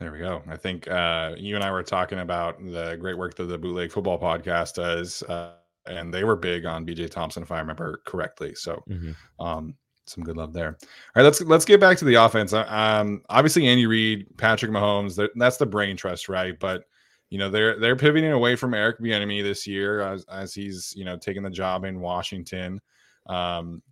There 0.00 0.12
we 0.12 0.18
go. 0.18 0.42
I 0.48 0.56
think 0.56 0.88
uh, 0.88 1.34
you 1.36 1.56
and 1.56 1.64
I 1.64 1.72
were 1.72 1.82
talking 1.82 2.20
about 2.20 2.64
the 2.64 2.96
great 3.00 3.18
work 3.18 3.34
that 3.36 3.44
the 3.44 3.58
Bootleg 3.58 3.90
Football 3.90 4.18
Podcast 4.18 4.74
does, 4.74 5.24
uh, 5.24 5.54
and 5.86 6.14
they 6.14 6.22
were 6.22 6.36
big 6.36 6.66
on 6.66 6.86
BJ 6.86 7.10
Thompson, 7.10 7.42
if 7.42 7.50
I 7.50 7.58
remember 7.58 8.00
correctly. 8.04 8.54
So, 8.54 8.82
mm-hmm. 8.88 9.12
um, 9.44 9.74
some 10.06 10.22
good 10.22 10.36
love 10.36 10.52
there. 10.52 10.78
All 10.80 10.88
right, 11.16 11.22
let's 11.22 11.40
let's 11.40 11.64
get 11.64 11.80
back 11.80 11.98
to 11.98 12.04
the 12.04 12.14
offense. 12.14 12.52
Uh, 12.52 12.64
um, 12.68 13.22
obviously, 13.28 13.66
Andy 13.66 13.86
Reid, 13.86 14.26
Patrick 14.36 14.70
Mahomes, 14.70 15.28
that's 15.34 15.56
the 15.56 15.66
brain 15.66 15.96
trust, 15.96 16.28
right? 16.28 16.58
But 16.58 16.84
you 17.30 17.38
know 17.38 17.50
they're 17.50 17.78
they're 17.78 17.96
pivoting 17.96 18.32
away 18.32 18.56
from 18.56 18.74
Eric 18.74 19.00
Bieniemy 19.00 19.42
this 19.42 19.66
year 19.66 20.00
as, 20.00 20.24
as 20.26 20.54
he's 20.54 20.94
you 20.96 21.04
know 21.04 21.16
taking 21.16 21.42
the 21.42 21.50
job 21.50 21.84
in 21.84 22.00
Washington. 22.00 22.80
Um, 23.26 23.82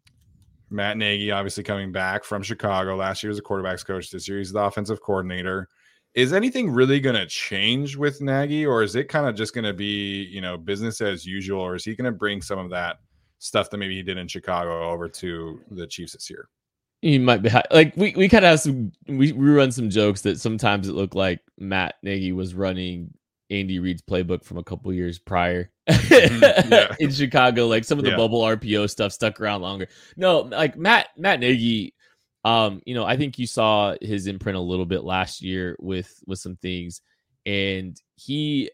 Matt 0.71 0.97
Nagy 0.97 1.31
obviously 1.31 1.63
coming 1.63 1.93
back 1.93 2.25
from 2.25 2.43
Chicago 2.43 2.97
last 2.97 3.23
year 3.23 3.31
as 3.31 3.39
a 3.39 3.43
quarterbacks 3.43 3.85
coach. 3.85 4.11
This 4.11 4.27
year 4.29 4.39
he's 4.39 4.53
the 4.53 4.61
offensive 4.61 5.01
coordinator 5.01 5.69
is 6.17 6.33
anything 6.33 6.71
really 6.71 6.99
going 6.99 7.15
to 7.15 7.27
change 7.27 7.95
with 7.95 8.23
Nagy, 8.23 8.65
or 8.65 8.83
is 8.83 8.97
it 8.97 9.09
kind 9.09 9.27
of 9.27 9.37
just 9.37 9.55
going 9.55 9.67
to 9.67 9.75
be, 9.75 10.25
you 10.25 10.41
know, 10.41 10.57
business 10.57 11.03
as 11.03 11.27
usual, 11.27 11.61
or 11.61 11.77
is 11.77 11.85
he 11.85 11.95
going 11.95 12.11
to 12.11 12.19
bring 12.19 12.41
some 12.41 12.59
of 12.59 12.71
that 12.71 12.97
stuff 13.39 13.69
that 13.71 13.77
maybe 13.77 13.95
he 13.95 14.03
did 14.03 14.17
in 14.17 14.27
Chicago 14.27 14.91
over 14.91 15.09
to 15.11 15.61
the 15.71 15.87
Chiefs 15.87 16.15
this 16.15 16.31
year? 16.31 16.49
He 17.03 17.19
might 17.19 17.43
be 17.43 17.51
like 17.71 17.95
we, 17.97 18.15
we 18.17 18.29
kind 18.29 18.45
of 18.45 18.51
have 18.53 18.61
some 18.61 18.91
we, 19.07 19.31
we 19.33 19.51
run 19.51 19.71
some 19.71 19.91
jokes 19.91 20.23
that 20.23 20.41
sometimes 20.41 20.89
it 20.89 20.95
looked 20.95 21.15
like 21.15 21.41
Matt 21.59 21.97
Nagy 22.03 22.33
was 22.33 22.55
running 22.55 23.13
Andy 23.51 23.79
Reid's 23.79 24.03
playbook 24.03 24.43
from 24.43 24.57
a 24.57 24.65
couple 24.65 24.93
years 24.95 25.19
prior 25.19 25.71
mm-hmm. 25.89 26.73
yeah. 26.73 26.97
in 26.99 27.11
Chicago. 27.11 27.67
Like 27.67 27.85
some 27.85 27.99
of 27.99 28.05
the 28.05 28.13
yeah. 28.13 28.17
bubble 28.17 28.41
RPO 28.41 28.89
stuff 28.89 29.13
stuck 29.13 29.39
around 29.39 29.61
longer. 29.61 29.89
No, 30.17 30.41
like 30.41 30.79
Matt 30.79 31.09
Matt 31.19 31.41
Nagy 31.41 31.95
um, 32.47 32.81
you 32.87 32.95
know, 32.95 33.05
I 33.05 33.17
think 33.17 33.41
you 33.41 33.47
saw 33.49 33.97
his 34.01 34.29
imprint 34.29 34.57
a 34.57 34.61
little 34.61 34.87
bit 34.87 35.03
last 35.03 35.43
year 35.43 35.75
with 35.81 36.23
with 36.29 36.39
some 36.39 36.55
things, 36.55 37.01
and 37.45 38.01
he, 38.15 38.71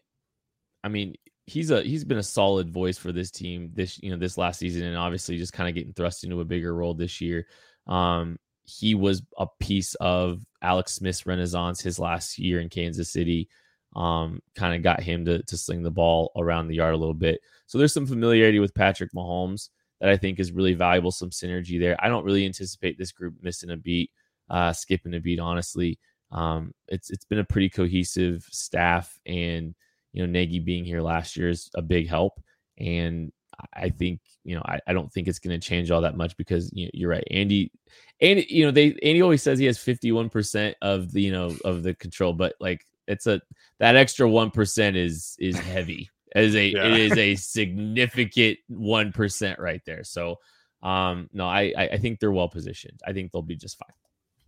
I 0.83 0.89
mean, 0.89 1.15
he's 1.47 1.71
a 1.71 1.81
he's 1.81 2.05
been 2.05 2.19
a 2.19 2.23
solid 2.23 2.69
voice 2.69 2.99
for 2.99 3.11
this 3.11 3.31
team 3.31 3.71
this 3.73 3.99
you 4.03 4.11
know 4.11 4.17
this 4.17 4.37
last 4.37 4.59
season, 4.59 4.83
and 4.83 4.95
obviously 4.95 5.39
just 5.39 5.53
kind 5.53 5.67
of 5.67 5.73
getting 5.73 5.91
thrust 5.91 6.23
into 6.23 6.39
a 6.39 6.45
bigger 6.45 6.71
role 6.71 6.93
this 6.93 7.19
year. 7.19 7.47
Um, 7.87 8.37
he 8.61 8.93
was 8.93 9.23
a 9.39 9.47
piece 9.59 9.95
of 9.95 10.45
Alex 10.61 10.93
Smith's 10.93 11.25
renaissance 11.25 11.81
his 11.81 11.97
last 11.97 12.37
year 12.37 12.59
in 12.59 12.69
Kansas 12.69 13.11
City. 13.11 13.49
Um, 13.95 14.39
kind 14.55 14.75
of 14.75 14.83
got 14.83 15.01
him 15.01 15.25
to 15.25 15.41
to 15.41 15.57
sling 15.57 15.81
the 15.81 15.89
ball 15.89 16.31
around 16.37 16.67
the 16.67 16.75
yard 16.75 16.93
a 16.93 16.97
little 16.97 17.15
bit. 17.15 17.41
So 17.65 17.79
there's 17.79 17.93
some 17.93 18.05
familiarity 18.05 18.59
with 18.59 18.75
Patrick 18.75 19.13
Mahomes 19.13 19.69
that 20.03 20.11
I 20.11 20.17
think 20.17 20.37
is 20.37 20.51
really 20.51 20.73
valuable. 20.73 21.11
Some 21.11 21.29
synergy 21.29 21.79
there. 21.79 21.95
I 21.97 22.09
don't 22.09 22.25
really 22.25 22.45
anticipate 22.45 22.97
this 22.97 23.13
group 23.13 23.35
missing 23.41 23.69
a 23.69 23.77
beat, 23.77 24.11
uh, 24.49 24.73
skipping 24.73 25.13
a 25.13 25.19
beat. 25.21 25.39
Honestly, 25.39 25.97
um, 26.29 26.73
it's 26.89 27.09
it's 27.09 27.23
been 27.23 27.39
a 27.39 27.45
pretty 27.45 27.69
cohesive 27.69 28.45
staff, 28.51 29.17
and 29.25 29.73
you 30.11 30.21
know 30.21 30.29
Nagy 30.29 30.59
being 30.59 30.83
here 30.83 31.01
last 31.01 31.37
year 31.37 31.47
is 31.47 31.69
a 31.73 31.81
big 31.81 32.09
help. 32.09 32.41
And 32.77 33.31
I 33.73 33.91
think 33.91 34.19
you 34.43 34.55
know 34.55 34.61
I, 34.65 34.81
I 34.85 34.91
don't 34.91 35.09
think 35.09 35.29
it's 35.29 35.39
going 35.39 35.57
to 35.57 35.65
change 35.65 35.89
all 35.89 36.01
that 36.01 36.17
much 36.17 36.35
because 36.35 36.69
you 36.73 36.89
you're 36.93 37.09
right, 37.09 37.27
Andy. 37.31 37.71
Andy, 38.19 38.45
you 38.49 38.65
know 38.65 38.71
they 38.71 38.97
Andy 39.01 39.21
always 39.21 39.41
says 39.41 39.57
he 39.57 39.67
has 39.67 39.77
51 39.77 40.29
percent 40.29 40.75
of 40.81 41.13
the 41.13 41.21
you 41.21 41.31
know 41.31 41.55
of 41.63 41.81
the 41.81 41.93
control, 41.93 42.33
but 42.33 42.55
like 42.59 42.85
it's 43.07 43.25
a 43.25 43.39
that 43.79 43.95
extra 43.95 44.29
one 44.29 44.51
percent 44.51 44.97
is 44.97 45.37
is 45.39 45.57
heavy 45.57 46.09
is 46.35 46.55
a 46.55 46.67
yeah. 46.67 46.85
it 46.85 46.93
is 46.93 47.17
a 47.17 47.35
significant 47.35 48.57
one 48.67 49.11
percent 49.11 49.59
right 49.59 49.81
there. 49.85 50.03
So 50.03 50.37
um 50.81 51.29
no, 51.33 51.45
I 51.45 51.73
I 51.77 51.97
think 51.97 52.19
they're 52.19 52.31
well 52.31 52.49
positioned. 52.49 52.99
I 53.05 53.13
think 53.13 53.31
they'll 53.31 53.41
be 53.41 53.55
just 53.55 53.77
fine. 53.77 53.95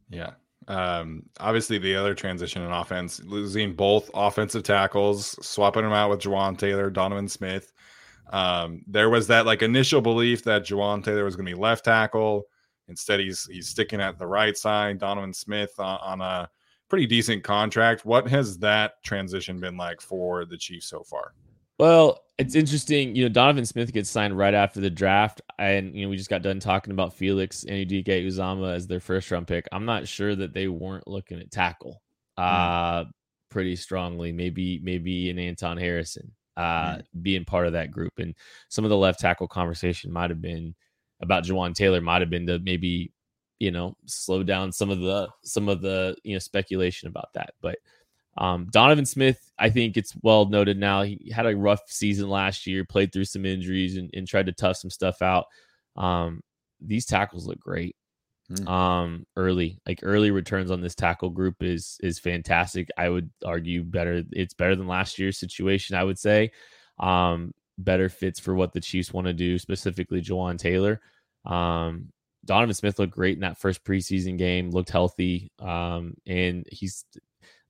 Yeah. 0.10 0.32
Um 0.68 1.24
obviously 1.40 1.78
the 1.78 1.96
other 1.96 2.16
transition 2.16 2.62
in 2.62 2.72
offense, 2.72 3.22
losing 3.24 3.76
both 3.76 4.10
offensive 4.14 4.64
tackles, 4.64 5.38
swapping 5.46 5.84
them 5.84 5.94
out 5.94 6.10
with 6.10 6.22
Jawaan 6.22 6.58
Taylor, 6.58 6.90
Donovan 6.90 7.28
Smith. 7.28 7.72
Um, 8.32 8.82
there 8.88 9.10
was 9.10 9.28
that 9.28 9.46
like 9.46 9.62
initial 9.62 10.02
belief 10.02 10.44
that 10.46 10.66
Jawaan 10.66 11.04
Taylor 11.04 11.26
was 11.26 11.36
gonna 11.36 11.50
be 11.50 11.54
left 11.54 11.86
tackle. 11.86 12.48
Instead, 12.88 13.20
he's 13.20 13.46
he's 13.46 13.70
sticking 13.70 14.02
at 14.02 14.18
the 14.18 14.28
right 14.28 14.58
side. 14.58 15.00
Donovan 15.00 15.34
Smith 15.34 15.72
on, 15.80 16.00
on 16.02 16.22
a 16.22 16.50
pretty 16.90 17.06
decent 17.06 17.44
contract. 17.44 18.06
What 18.06 18.28
has 18.28 18.58
that 18.60 19.04
transition 19.04 19.60
been 19.60 19.78
like 19.78 20.02
for 20.02 20.46
the 20.46 20.58
Chiefs 20.58 20.88
so 20.88 21.04
far? 21.04 21.34
Well, 21.78 22.22
it's 22.38 22.56
interesting. 22.56 23.16
You 23.16 23.24
know, 23.24 23.30
Donovan 23.30 23.66
Smith 23.66 23.94
gets 23.94 24.10
signed 24.10 24.38
right 24.38 24.54
after 24.54 24.80
the 24.82 24.90
draft, 24.90 25.42
and 25.58 25.96
you 25.96 26.04
know 26.04 26.10
we 26.10 26.18
just 26.18 26.30
got 26.30 26.42
done 26.42 26.60
talking 26.60 26.92
about 26.92 27.14
Felix 27.14 27.66
Anudike-Uzomah 27.68 28.76
as 28.76 28.88
their 28.88 29.00
first 29.00 29.32
round 29.32 29.48
pick. 29.48 29.68
I'm 29.72 29.86
not 29.86 30.08
sure 30.08 30.36
that 30.36 30.54
they 30.54 30.68
weren't 30.68 31.08
looking 31.08 31.40
at 31.40 31.52
tackle 31.52 32.02
hmm. 32.38 32.44
uh 32.44 33.04
mm. 33.06 33.12
pretty 33.50 33.76
strongly. 33.76 34.32
Maybe 34.32 34.80
maybe 34.84 35.30
an 35.30 35.40
Anton 35.40 35.78
Harrison 35.78 36.32
uh 36.58 36.96
mm. 36.96 37.04
being 37.22 37.46
part 37.46 37.68
of 37.68 37.74
that 37.74 37.92
group, 37.92 38.14
and 38.20 38.36
some 38.70 38.84
of 38.86 38.90
the 38.90 38.98
left 38.98 39.20
tackle 39.20 39.48
conversation 39.48 40.12
might 40.12 40.30
have 40.30 40.42
been 40.42 40.76
about 41.22 41.46
Jawaan 41.46 41.74
Taylor. 41.74 42.02
Might 42.02 42.22
have 42.22 42.30
been 42.30 42.48
to 42.48 42.60
maybe 42.60 43.14
you 43.60 43.72
know 43.72 43.96
slow 44.06 44.44
down 44.44 44.72
some 44.72 44.90
of 44.90 45.00
the 45.00 45.30
some 45.44 45.70
of 45.70 45.82
the 45.82 46.16
you 46.24 46.34
know 46.34 46.40
speculation 46.40 47.08
about 47.08 47.30
that, 47.34 47.54
but 47.62 47.78
um, 48.38 48.68
Donovan 48.72 49.06
Smith, 49.06 49.52
I 49.58 49.70
think 49.70 49.98
it's 49.98 50.14
well 50.22 50.46
noted 50.46 50.78
now. 50.78 51.04
He 51.04 51.32
had 51.34 51.46
a 51.46 51.56
rough 51.56 51.82
season 51.88 52.30
last 52.30 52.68
year, 52.68 52.84
played 52.84 53.12
through 53.14 53.26
some 53.26 53.46
injuries 53.46 53.98
and, 53.98 54.10
and 54.14 54.28
tried 54.28 54.48
to 54.48 54.52
tough 54.52 54.78
some 54.78 54.90
stuff 54.90 55.22
out. 55.22 55.46
Um, 55.96 56.42
these 56.82 57.06
tackles 57.06 57.48
look 57.48 57.60
great. 57.60 57.96
Mm. 58.52 58.68
Um, 58.68 59.26
early 59.36 59.80
like 59.88 60.02
early 60.04 60.30
returns 60.30 60.70
on 60.70 60.80
this 60.80 60.94
tackle 60.94 61.32
group 61.32 61.64
is 61.64 61.98
is 62.04 62.20
fantastic. 62.20 62.90
I 62.96 63.10
would 63.10 63.32
argue 63.44 63.84
better. 63.84 64.24
It's 64.32 64.54
better 64.54 64.76
than 64.76 64.88
last 64.88 65.18
year's 65.18 65.40
situation. 65.40 65.96
I 65.96 66.04
would 66.04 66.20
say, 66.20 66.52
um, 67.00 67.54
better 67.78 68.08
fits 68.08 68.40
for 68.40 68.54
what 68.54 68.72
the 68.72 68.82
Chiefs 68.82 69.14
want 69.14 69.26
to 69.26 69.34
do, 69.34 69.58
specifically 69.58 70.22
Jawaan 70.22 70.60
Taylor. 70.60 71.02
Um, 71.46 72.10
Donovan 72.46 72.76
Smith 72.76 73.00
looked 73.00 73.14
great 73.14 73.36
in 73.36 73.42
that 73.42 73.58
first 73.58 73.84
preseason 73.84 74.38
game, 74.38 74.70
looked 74.70 74.92
healthy. 74.92 75.52
Um, 75.60 76.14
and 76.28 76.66
he's 76.72 77.04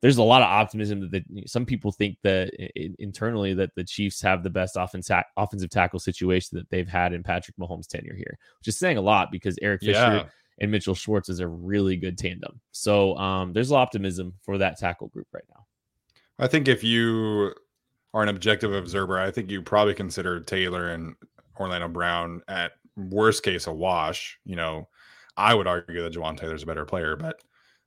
there's 0.06 0.18
a 0.18 0.24
lot 0.24 0.44
of 0.44 0.48
optimism 0.48 1.00
that 1.00 1.10
the, 1.12 1.44
some 1.48 1.66
people 1.66 1.92
think 1.92 2.16
that 2.22 2.52
internally 3.00 3.56
that 3.56 3.74
the 3.74 3.84
Chiefs 3.84 4.22
have 4.22 4.44
the 4.44 4.52
best 4.52 4.76
offensive 4.78 5.24
offensive 5.36 5.72
tackle 5.72 6.00
situation 6.00 6.60
that 6.60 6.70
they've 6.70 6.88
had 6.88 7.12
in 7.12 7.24
Patrick 7.24 7.58
Mahomes' 7.58 7.88
tenure 7.88 8.14
here, 8.14 8.38
which 8.60 8.68
is 8.68 8.78
saying 8.78 8.98
a 8.98 9.02
lot 9.02 9.32
because 9.32 9.58
Eric 9.64 9.82
Fisher 9.82 9.94
Yeah. 9.94 10.26
and 10.60 10.70
Mitchell 10.70 10.94
Schwartz 10.94 11.28
is 11.28 11.40
a 11.40 11.48
really 11.48 11.98
good 11.98 12.20
tandem. 12.20 12.62
So 12.72 13.18
um, 13.18 13.52
there's 13.52 13.72
optimism 13.72 14.36
for 14.44 14.60
that 14.60 14.78
tackle 14.78 15.08
group 15.08 15.26
right 15.34 15.44
now. 15.50 15.66
I 16.38 16.46
think 16.46 16.68
if 16.68 16.84
you 16.84 17.56
are 18.14 18.22
an 18.22 18.30
objective 18.30 18.76
observer, 18.76 19.18
I 19.18 19.32
think 19.32 19.50
you 19.50 19.64
probably 19.64 19.96
consider 19.96 20.40
Taylor 20.40 20.90
and 20.90 21.16
Orlando 21.60 21.88
Brown 21.88 22.44
at 22.48 22.74
worst 22.96 23.42
case 23.42 23.66
a 23.66 23.74
wash. 23.74 24.38
You 24.46 24.56
know, 24.56 24.88
I 25.36 25.56
would 25.56 25.66
argue 25.66 26.04
that 26.04 26.14
Jawaan 26.14 26.38
Taylor's 26.38 26.62
a 26.62 26.68
better 26.68 26.86
player, 26.86 27.16
but 27.16 27.42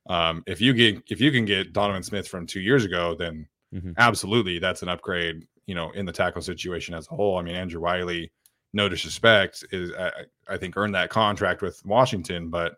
um, 0.09 0.43
if 0.47 0.59
you 0.59 0.73
get 0.73 1.01
if 1.09 1.21
you 1.21 1.31
can 1.31 1.45
get 1.45 1.71
Donovan 1.71 2.03
Smith 2.03 2.27
from 2.27 2.45
two 2.45 2.59
years 2.59 2.83
ago, 2.83 3.15
then 3.15 3.47
Mhm. 3.73 3.93
absolutely 3.97 4.59
that's 4.59 4.81
an 4.81 4.89
upgrade. 4.89 5.45
You 5.67 5.75
know, 5.75 5.91
in 5.91 6.05
the 6.07 6.11
tackle 6.11 6.41
situation 6.41 6.95
as 6.95 7.07
a 7.11 7.15
whole. 7.15 7.37
I 7.37 7.43
mean, 7.43 7.55
Andrew 7.55 7.79
Wylie, 7.79 8.31
no 8.73 8.89
disrespect, 8.89 9.63
is 9.71 9.91
I, 9.93 10.11
I 10.47 10.57
think 10.57 10.75
earned 10.75 10.95
that 10.95 11.11
contract 11.11 11.61
with 11.61 11.79
Washington, 11.85 12.49
but 12.49 12.73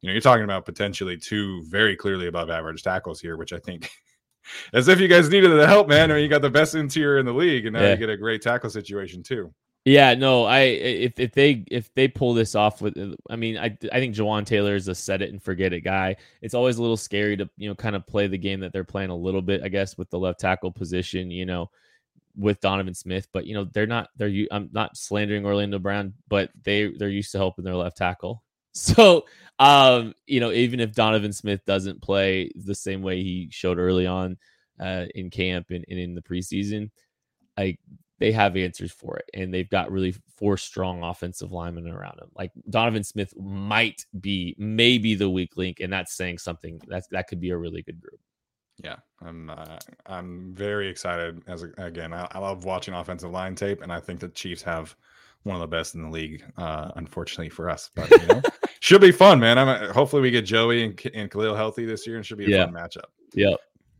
you 0.00 0.06
know, 0.06 0.12
you're 0.12 0.20
talking 0.20 0.44
about 0.44 0.64
potentially 0.64 1.16
two 1.16 1.64
very 1.68 1.96
clearly 1.96 2.28
above 2.28 2.48
average 2.50 2.82
tackles 2.84 3.20
here, 3.20 3.36
which 3.36 3.52
I 3.52 3.58
think. 3.58 3.90
As 4.72 4.86
if 4.86 5.00
you 5.00 5.08
guys 5.08 5.28
needed 5.28 5.48
the 5.50 5.66
help, 5.66 5.88
man. 5.88 6.12
I 6.12 6.14
mean, 6.14 6.22
you 6.22 6.28
got 6.28 6.40
the 6.42 6.48
best 6.50 6.76
interior 6.76 7.18
in 7.18 7.26
the 7.26 7.32
league, 7.32 7.66
and 7.66 7.74
now 7.74 7.82
Yeah. 7.82 7.90
you 7.92 7.96
get 7.96 8.10
a 8.10 8.16
great 8.16 8.42
tackle 8.42 8.70
situation 8.70 9.24
too. 9.24 9.52
Yeah, 9.86 10.14
no, 10.14 10.42
I 10.44 10.62
if 10.62 11.20
if 11.20 11.30
they 11.32 11.64
if 11.70 11.94
they 11.94 12.08
pull 12.08 12.34
this 12.34 12.56
off 12.56 12.82
with, 12.82 12.98
I 13.30 13.36
mean, 13.36 13.56
I 13.56 13.66
I 13.92 14.00
think 14.00 14.16
Jawaan 14.16 14.44
Taylor 14.44 14.74
is 14.74 14.88
a 14.88 14.96
set 14.96 15.22
it 15.22 15.30
and 15.30 15.40
forget 15.40 15.72
it 15.72 15.82
guy. 15.82 16.16
It's 16.42 16.54
always 16.54 16.78
a 16.78 16.82
little 16.82 16.96
scary 16.96 17.36
to 17.36 17.48
you 17.56 17.68
know 17.68 17.76
kind 17.76 17.94
of 17.94 18.04
play 18.04 18.26
the 18.26 18.36
game 18.36 18.58
that 18.60 18.72
they're 18.72 18.82
playing 18.82 19.10
a 19.10 19.16
little 19.16 19.42
bit, 19.42 19.62
I 19.62 19.68
guess, 19.68 19.96
with 19.96 20.10
the 20.10 20.18
left 20.18 20.40
tackle 20.40 20.72
position, 20.72 21.30
you 21.30 21.46
know, 21.46 21.70
with 22.36 22.60
Donovan 22.60 22.94
Smith. 22.94 23.28
But 23.32 23.46
you 23.46 23.54
know, 23.54 23.64
they're 23.72 23.86
not 23.86 24.10
they're 24.16 24.32
I'm 24.50 24.70
not 24.72 24.96
slandering 24.96 25.46
Orlando 25.46 25.78
Brown, 25.78 26.14
but 26.28 26.50
they 26.64 26.88
they're 26.90 27.08
used 27.08 27.32
to 27.32 27.38
helping 27.38 27.64
their 27.64 27.76
left 27.76 27.96
tackle. 27.96 28.42
So, 28.74 29.24
um, 29.58 30.14
you 30.26 30.40
know, 30.40 30.52
even 30.52 30.80
if 30.80 30.92
Donovan 30.92 31.32
Smith 31.32 31.64
doesn't 31.64 32.02
play 32.02 32.50
the 32.56 32.74
same 32.74 33.00
way 33.02 33.22
he 33.22 33.48
showed 33.50 33.78
early 33.78 34.06
on 34.06 34.36
uh, 34.78 35.06
in 35.14 35.30
camp 35.30 35.70
and, 35.70 35.82
and 35.88 35.98
in 35.98 36.14
the 36.14 36.20
preseason, 36.20 36.90
like 37.56 37.80
they 38.18 38.32
have 38.32 38.56
answers 38.56 38.92
for 38.92 39.16
it, 39.18 39.28
and 39.34 39.52
they've 39.52 39.68
got 39.68 39.90
really 39.90 40.14
four 40.36 40.56
strong 40.56 41.02
offensive 41.02 41.52
linemen 41.52 41.88
around 41.88 42.18
him. 42.20 42.28
Like 42.34 42.50
Donovan 42.70 43.04
Smith 43.04 43.34
might 43.36 44.04
be 44.20 44.54
maybe 44.58 45.14
the 45.14 45.28
weak 45.30 45.56
link, 45.56 45.80
and 45.80 45.92
that's 45.92 46.14
saying 46.16 46.38
something. 46.38 46.80
That's 46.88 47.08
that 47.08 47.28
could 47.28 47.40
be 47.40 47.50
a 47.50 47.56
really 47.56 47.82
good 47.82 48.00
group. 48.00 48.20
Yeah, 48.82 48.96
I'm 49.22 49.50
uh, 49.50 49.78
I'm 50.06 50.54
very 50.54 50.88
excited. 50.88 51.42
As 51.46 51.62
again, 51.78 52.12
I, 52.12 52.28
I 52.32 52.38
love 52.38 52.64
watching 52.64 52.94
offensive 52.94 53.30
line 53.30 53.54
tape, 53.54 53.82
and 53.82 53.92
I 53.92 54.00
think 54.00 54.20
the 54.20 54.28
Chiefs 54.28 54.62
have 54.62 54.94
one 55.44 55.54
of 55.56 55.60
the 55.60 55.66
best 55.66 55.94
in 55.94 56.02
the 56.02 56.10
league. 56.10 56.44
Uh, 56.56 56.90
unfortunately 56.96 57.48
for 57.48 57.70
us, 57.70 57.90
but 57.94 58.10
you 58.10 58.26
know, 58.26 58.42
should 58.80 59.00
be 59.00 59.12
fun, 59.12 59.40
man. 59.40 59.58
I'm 59.58 59.90
hopefully 59.92 60.22
we 60.22 60.30
get 60.30 60.42
Joey 60.42 60.84
and, 60.84 61.00
and 61.14 61.30
Khalil 61.30 61.54
healthy 61.54 61.84
this 61.86 62.06
year, 62.06 62.16
and 62.16 62.26
should 62.26 62.38
be 62.38 62.46
a 62.46 62.56
Yeah. 62.56 62.64
fun 62.66 62.74
matchup. 62.74 63.04
Yep. 63.34 63.58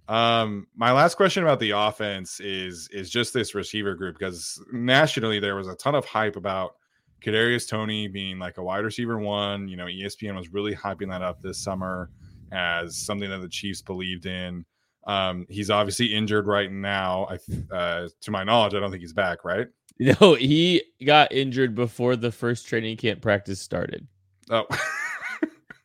Um, 0.09 0.69
my 0.77 0.93
last 0.93 1.17
question 1.17 1.43
about 1.43 1.59
the 1.59 1.71
offense 1.71 2.39
is 2.41 2.89
is 2.93 3.11
just 3.11 3.35
this 3.35 3.55
receiver 3.55 3.95
group 3.95 4.19
because 4.19 4.63
nationally 4.73 5.41
there 5.41 5.57
was 5.57 5.69
a 5.69 5.75
ton 5.75 5.95
of 5.95 6.05
hype 6.05 6.37
about 6.37 6.77
Kadarius 7.25 7.69
Toney 7.69 8.07
being 8.07 8.39
like 8.39 8.59
a 8.59 8.63
wide 8.63 8.85
receiver 8.85 9.19
one. 9.19 9.69
You 9.69 9.77
know, 9.77 9.87
ESPN 9.87 10.37
was 10.37 10.53
really 10.53 10.75
hyping 10.75 11.11
that 11.11 11.23
up 11.23 11.41
this 11.43 11.59
summer 11.59 12.11
as 12.53 12.97
something 12.97 13.29
that 13.31 13.41
the 13.41 13.49
Chiefs 13.49 13.83
believed 13.83 14.27
in. 14.27 14.65
Um, 15.07 15.47
he's 15.49 15.71
obviously 15.71 16.15
injured 16.15 16.47
right 16.47 16.71
now. 16.71 17.27
I, 17.31 17.37
th- 17.39 17.65
uh, 17.71 18.09
to 18.21 18.31
my 18.31 18.45
knowledge, 18.45 18.75
I 18.75 18.81
don't 18.81 18.91
think 18.91 19.03
he's 19.03 19.13
back. 19.13 19.45
Right? 19.45 19.69
No, 19.99 20.35
he 20.35 20.83
got 21.07 21.33
injured 21.33 21.75
before 21.75 22.17
the 22.17 22.31
first 22.31 22.69
training 22.69 22.99
camp 22.99 23.23
practice 23.23 23.63
started. 23.63 24.07
Oh, 24.51 24.67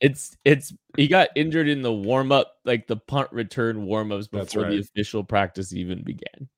It's 0.02 0.36
it's 0.44 0.74
he 0.98 1.08
got 1.08 1.30
injured 1.36 1.68
in 1.70 1.82
the 1.84 1.94
warm 1.94 2.32
up, 2.32 2.54
like 2.66 2.88
the 2.88 2.98
punt 2.98 3.30
return 3.32 3.86
warm 3.86 4.12
ups 4.12 4.28
before 4.28 4.64
the 4.70 4.80
official 4.80 5.24
practice 5.24 5.74
even 5.74 6.04
began. 6.04 6.50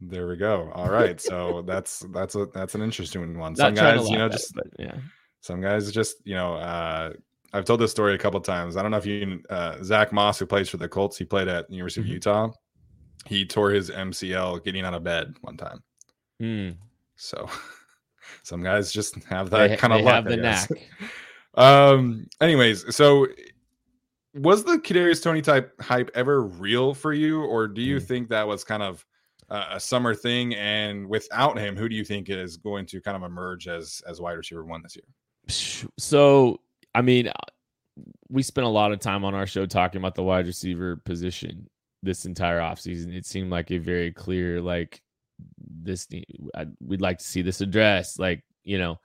there 0.00 0.26
we 0.28 0.36
go. 0.36 0.70
All 0.74 0.90
right, 0.90 1.20
so 1.20 1.62
that's 1.66 2.00
that's 2.12 2.34
a 2.34 2.46
that's 2.52 2.74
an 2.74 2.82
interesting 2.82 3.38
one. 3.38 3.54
Some 3.56 3.74
guys, 3.74 4.08
you 4.10 4.18
know, 4.18 4.28
just 4.28 4.52
but 4.54 4.66
yeah. 4.78 4.96
Some 5.40 5.60
guys 5.60 5.90
just, 5.92 6.16
you 6.24 6.34
know, 6.34 6.54
uh, 6.54 7.12
I've 7.52 7.64
told 7.64 7.80
this 7.80 7.92
story 7.92 8.14
a 8.14 8.18
couple 8.18 8.40
times. 8.40 8.76
I 8.76 8.82
don't 8.82 8.90
know 8.90 8.96
if 8.96 9.06
you, 9.06 9.40
uh, 9.48 9.80
Zach 9.84 10.12
Moss, 10.12 10.36
who 10.40 10.46
plays 10.46 10.68
for 10.68 10.78
the 10.78 10.88
Colts, 10.88 11.16
he 11.16 11.24
played 11.24 11.46
at 11.46 11.68
the 11.68 11.74
University 11.76 12.00
Mhm. 12.02 12.04
of 12.06 12.12
Utah. 12.14 12.50
He 13.26 13.46
tore 13.46 13.70
his 13.70 13.88
MCL 13.88 14.58
getting 14.64 14.84
out 14.84 14.94
of 14.94 15.04
bed 15.04 15.34
one 15.42 15.56
time. 15.56 15.78
Hmm. 16.40 16.70
So 17.14 17.48
some 18.42 18.64
guys 18.64 18.92
just 18.92 19.14
have 19.24 19.48
They, 19.50 19.68
that 19.68 19.78
kind 19.78 19.92
of 19.92 20.00
they 20.00 20.04
luck. 20.04 20.14
have 20.14 20.24
the 20.24 20.36
knack. 20.36 20.68
Um. 21.58 22.26
Anyways, 22.40 22.94
so 22.94 23.26
was 24.34 24.64
the 24.64 24.78
Kadarius 24.78 25.22
Toney 25.22 25.42
type 25.42 25.72
hype 25.80 26.10
ever 26.14 26.42
real 26.44 26.94
for 26.94 27.12
you, 27.12 27.42
or 27.42 27.66
do 27.66 27.82
you 27.82 27.96
Mm. 27.96 28.02
think 28.02 28.28
that 28.28 28.46
was 28.46 28.62
kind 28.64 28.82
of 28.82 29.04
uh, 29.50 29.66
a 29.72 29.80
summer 29.80 30.14
thing? 30.14 30.54
And 30.54 31.08
without 31.08 31.58
him, 31.58 31.76
who 31.76 31.88
do 31.88 31.96
you 31.96 32.04
think 32.04 32.28
is 32.28 32.56
going 32.56 32.86
to 32.86 33.00
kind 33.00 33.16
of 33.16 33.22
emerge 33.22 33.66
as 33.68 34.02
as 34.06 34.20
wide 34.20 34.32
receiver 34.34 34.64
one 34.64 34.82
this 34.82 34.96
year? 34.96 35.88
So, 35.98 36.60
I 36.94 37.02
mean, 37.02 37.28
uh, 37.28 37.32
we 38.28 38.42
spent 38.42 38.66
a 38.66 38.70
lot 38.70 38.92
of 38.92 39.00
time 39.00 39.24
on 39.24 39.34
our 39.34 39.46
show 39.46 39.66
talking 39.66 39.98
about 40.00 40.14
the 40.14 40.22
wide 40.22 40.46
receiver 40.46 40.96
position 40.96 41.68
this 42.02 42.26
entire 42.26 42.60
offseason. 42.60 43.12
It 43.12 43.26
seemed 43.26 43.50
like 43.50 43.70
a 43.70 43.78
very 43.78 44.12
clear, 44.12 44.60
like, 44.60 45.02
this, 45.58 46.06
I- 46.54 46.66
we'd 46.80 47.00
like 47.00 47.18
to 47.18 47.24
see 47.24 47.42
this 47.42 47.60
addressed, 47.60 48.18
like, 48.20 48.44
you 48.62 48.78
know, 48.78 49.00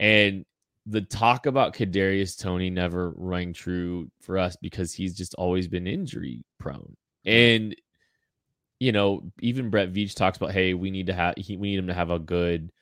and 0.00 0.44
the 0.86 1.00
talk 1.00 1.46
about 1.46 1.74
Kadarius 1.74 2.38
Toney 2.38 2.70
never 2.70 3.12
rang 3.16 3.52
true 3.52 4.10
for 4.20 4.38
us 4.38 4.56
because 4.60 4.92
he's 4.92 5.16
just 5.16 5.34
always 5.34 5.68
been 5.68 5.86
injury 5.86 6.44
prone. 6.58 6.96
And, 7.24 7.74
you 8.80 8.90
know, 8.90 9.22
even 9.40 9.70
Brett 9.70 9.92
Veach 9.92 10.14
talks 10.14 10.36
about, 10.36 10.50
hey, 10.50 10.74
we 10.74 10.90
need 10.90 11.06
to 11.06 11.14
have, 11.14 11.34
he, 11.36 11.56
we 11.56 11.70
need 11.70 11.78
him 11.78 11.86
to 11.86 11.94
have 11.94 12.10
a 12.10 12.18
good, 12.18 12.72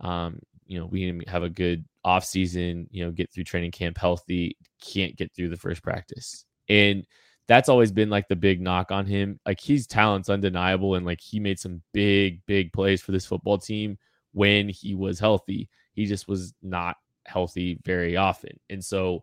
um, 0.00 0.40
you 0.66 0.78
know, 0.78 0.86
we 0.86 1.00
need 1.00 1.10
him 1.10 1.20
to 1.20 1.30
have 1.30 1.44
a 1.44 1.48
good 1.48 1.84
off 2.04 2.24
season, 2.24 2.88
you 2.90 3.04
know, 3.04 3.12
get 3.12 3.32
through 3.32 3.44
training 3.44 3.70
camp 3.70 3.98
healthy, 3.98 4.56
can't 4.80 5.16
get 5.16 5.32
through 5.34 5.48
the 5.48 5.56
first 5.56 5.82
practice. 5.82 6.44
And 6.68 7.06
that's 7.46 7.68
always 7.68 7.92
been 7.92 8.10
like 8.10 8.26
the 8.26 8.36
big 8.36 8.60
knock 8.60 8.90
on 8.90 9.06
him. 9.06 9.38
Like 9.46 9.60
his 9.60 9.86
talent's 9.86 10.28
undeniable 10.28 10.96
and 10.96 11.06
like 11.06 11.20
he 11.20 11.38
made 11.38 11.60
some 11.60 11.82
big, 11.92 12.40
big 12.46 12.72
plays 12.72 13.00
for 13.00 13.12
this 13.12 13.26
football 13.26 13.58
team 13.58 13.98
when 14.32 14.68
he 14.68 14.94
was 14.94 15.20
healthy. 15.20 15.68
He 15.92 16.06
just 16.06 16.26
was 16.26 16.52
not 16.62 16.96
healthy 17.26 17.78
very 17.84 18.16
often. 18.16 18.58
And 18.70 18.84
so 18.84 19.22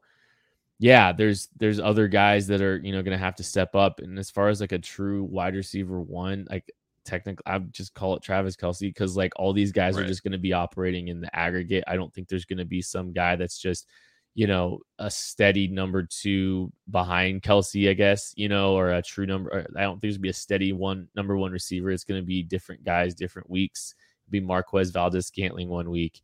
yeah, 0.80 1.12
there's 1.12 1.50
there's 1.58 1.80
other 1.80 2.08
guys 2.08 2.48
that 2.48 2.62
are, 2.62 2.78
you 2.78 2.92
know, 2.92 3.04
gonna 3.04 3.18
have 3.18 3.36
to 3.36 3.44
step 3.44 3.76
up. 3.76 4.00
And 4.00 4.18
as 4.18 4.32
far 4.32 4.50
as 4.50 4.62
like 4.62 4.72
a 4.72 4.80
true 4.80 5.24
wide 5.24 5.56
receiver 5.56 6.02
one, 6.02 6.48
like 6.50 6.72
technically 7.04 7.44
I 7.46 7.58
would 7.58 7.74
just 7.74 7.94
call 7.94 8.16
it 8.16 8.24
Travis 8.24 8.56
Kelce 8.56 8.82
because 8.82 9.18
like 9.18 9.34
all 9.36 9.54
these 9.54 9.72
guys 9.72 9.98
are 9.98 10.06
just 10.06 10.24
going 10.24 10.34
to 10.34 10.38
be 10.38 10.54
operating 10.54 11.08
in 11.08 11.22
the 11.22 11.36
aggregate. 11.36 11.84
I 11.88 11.96
don't 11.96 12.14
think 12.14 12.28
there's 12.28 12.46
going 12.46 12.60
to 12.60 12.66
be 12.66 12.82
some 12.82 13.12
guy 13.12 13.36
that's 13.36 13.58
just, 13.60 13.88
you 14.36 14.48
know, 14.48 14.80
a 15.00 15.10
steady 15.10 15.68
number 15.68 16.04
two 16.04 16.72
behind 16.90 17.42
Kelce, 17.42 17.90
I 17.90 17.94
guess, 17.94 18.34
you 18.36 18.50
know, 18.50 18.76
or 18.76 18.92
a 18.92 19.02
true 19.02 19.26
number. 19.26 19.66
I 19.76 19.82
don't 19.82 19.94
think 19.94 20.02
there's 20.02 20.18
going 20.18 20.22
to 20.22 20.28
be 20.28 20.30
a 20.30 20.34
steady 20.34 20.74
one 20.74 21.08
number 21.16 21.38
one 21.38 21.52
receiver. 21.52 21.92
It's 21.92 22.04
going 22.04 22.22
to 22.22 22.26
be 22.26 22.44
different 22.44 22.84
guys, 22.84 23.16
different 23.16 23.50
weeks. 23.50 23.96
It'll 24.26 24.32
be 24.32 24.40
Marquez 24.40 24.92
Valdes-Scantling 24.92 25.70
one 25.70 25.90
week, 25.90 26.22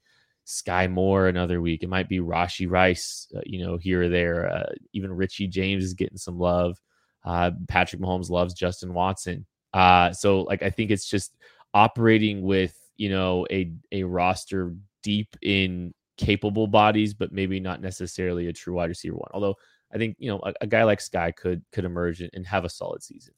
Sky 0.49 0.87
Moore 0.87 1.27
another 1.27 1.59
week. 1.59 1.83
It 1.83 1.89
might 1.89 2.07
be 2.07 2.19
Rashee 2.19 2.71
Rice, 2.71 3.27
uh, 3.35 3.41
you 3.45 3.65
know, 3.65 3.75
here 3.75 4.03
or 4.03 4.09
there. 4.09 4.49
Uh, 4.49 4.69
even 4.93 5.11
Richie 5.11 5.47
James 5.47 5.83
is 5.83 5.93
getting 5.93 6.17
some 6.17 6.39
love. 6.39 6.79
Uh, 7.25 7.51
Patrick 7.67 8.01
Mahomes 8.01 8.29
loves 8.29 8.53
Justin 8.53 8.93
Watson. 8.93 9.45
Uh, 9.73 10.13
so 10.13 10.43
like 10.43 10.63
I 10.63 10.69
think 10.69 10.89
it's 10.89 11.05
just 11.05 11.35
operating 11.73 12.43
with 12.43 12.73
you 12.95 13.09
know 13.09 13.45
a 13.51 13.73
a 13.91 14.03
roster 14.03 14.73
deep 15.03 15.35
in 15.41 15.93
capable 16.15 16.67
bodies, 16.67 17.13
but 17.13 17.33
maybe 17.33 17.59
not 17.59 17.81
necessarily 17.81 18.47
a 18.47 18.53
true 18.53 18.75
wide 18.75 18.87
receiver 18.87 19.17
one. 19.17 19.29
Although 19.33 19.55
I 19.93 19.97
think 19.97 20.15
you 20.17 20.29
know 20.29 20.39
a, 20.43 20.53
a 20.61 20.67
guy 20.67 20.83
like 20.83 21.01
Sky 21.01 21.31
could 21.31 21.61
could 21.73 21.83
emerge 21.83 22.21
and, 22.21 22.29
and 22.33 22.47
have 22.47 22.63
a 22.63 22.69
solid 22.69 23.03
season. 23.03 23.33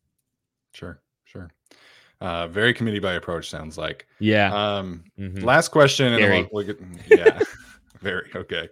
Sure, 0.76 1.02
sure. 1.24 1.50
Uh, 2.22 2.48
very 2.48 2.74
committee 2.74 3.00
by 3.00 3.14
approach 3.14 3.50
sounds 3.50 3.78
like. 3.78 4.06
Yeah. 4.20 4.54
Um, 4.54 5.04
Mhm. 5.18 5.44
last 5.44 5.70
question, 5.70 6.14
and 6.14 6.22
then 6.24 6.30
we'll, 6.52 6.66
we'll 6.66 6.66
get, 6.66 6.80
yeah, 7.08 7.42
Very 8.02 8.30
okay. 8.36 8.70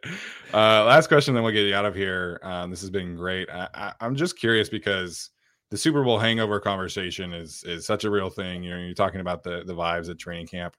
Uh, 0.53 0.85
last 0.85 1.07
question, 1.07 1.33
then 1.33 1.43
we'll 1.43 1.51
get 1.51 1.67
you 1.67 1.75
out 1.75 1.85
of 1.85 1.95
here. 1.95 2.39
Um, 2.43 2.69
this 2.69 2.79
has 2.81 2.89
been 2.89 3.15
great. 3.15 3.49
I, 3.49 3.67
I, 3.73 3.93
I'm 3.99 4.15
just 4.15 4.39
curious 4.39 4.69
because 4.69 5.31
the 5.69 5.77
Super 5.77 6.01
Bowl 6.03 6.17
hangover 6.17 6.61
conversation 6.61 7.33
is 7.33 7.61
is 7.65 7.85
such 7.85 8.05
a 8.05 8.09
real 8.09 8.29
thing. 8.29 8.63
You 8.63 8.69
know, 8.71 8.77
you're 8.77 8.93
talking 8.93 9.19
about 9.19 9.43
the 9.43 9.63
the 9.65 9.75
vibes 9.75 10.09
at 10.09 10.17
training 10.17 10.47
camp. 10.47 10.75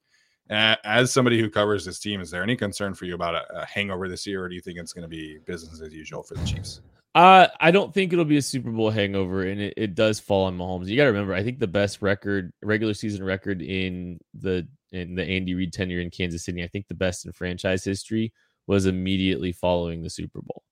As 0.51 1.13
somebody 1.13 1.39
who 1.39 1.51
covers 1.51 1.85
this 1.85 1.99
team, 1.99 2.23
is 2.23 2.31
there 2.31 2.43
any 2.43 2.57
concern 2.57 2.95
for 2.95 3.05
you 3.05 3.15
about 3.15 3.35
a, 3.35 3.61
a 3.61 3.67
hangover 3.67 4.09
this 4.09 4.27
year, 4.27 4.43
or 4.43 4.49
do 4.49 4.55
you 4.55 4.63
think 4.63 4.79
it's 4.79 4.95
going 4.95 5.03
to 5.03 5.09
be 5.09 5.37
business 5.45 5.83
as 5.83 5.93
usual 5.93 6.23
for 6.23 6.35
the 6.35 6.45
Chiefs? 6.47 6.81
Uh, 7.15 7.49
I 7.61 7.71
don't 7.71 7.93
think 7.93 8.13
it'll 8.13 8.25
be 8.25 8.37
a 8.37 8.43
Super 8.43 8.71
Bowl 8.71 8.91
hangover, 8.91 9.43
and 9.43 9.61
it, 9.61 9.75
it 9.77 9.95
does 9.95 10.21
fall 10.21 10.45
on 10.45 10.59
Mahomes. 10.59 10.87
You 10.87 10.97
got 10.97 11.05
to 11.05 11.11
remember, 11.11 11.35
I 11.35 11.43
think 11.43 11.59
the 11.59 11.67
best 11.67 12.03
record, 12.03 12.53
regular 12.63 12.95
season 12.95 13.25
record 13.25 13.63
in 13.63 14.21
the 14.35 14.69
in 14.93 15.15
the 15.15 15.25
Andy 15.25 15.55
Reid 15.55 15.73
tenure 15.73 16.01
in 16.01 16.11
Kansas 16.11 16.45
City, 16.45 16.63
I 16.63 16.69
think 16.69 16.87
the 16.89 16.95
best 16.95 17.27
in 17.27 17.33
franchise 17.33 17.85
history 17.85 18.33
was 18.67 18.87
immediately 18.87 19.53
following 19.53 20.03
the 20.03 20.11
Super 20.11 20.41
Bowl. 20.43 20.63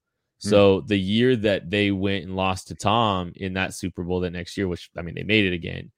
Hmm. 0.42 0.49
So 0.49 0.81
the 0.83 0.99
year 0.99 1.37
that 1.37 1.70
they 1.70 1.90
went 1.90 2.25
and 2.25 2.37
lost 2.37 2.68
to 2.68 2.75
Tom 2.75 3.33
in 3.37 3.55
that 3.55 3.75
Super 3.75 4.05
Bowl 4.05 4.20
that 4.20 4.31
next 4.31 4.57
year, 4.57 4.68
which 4.68 4.90
I 4.96 5.03
mean 5.03 5.14
they 5.14 5.22
made 5.22 5.46
it 5.46 5.55
again. 5.55 5.90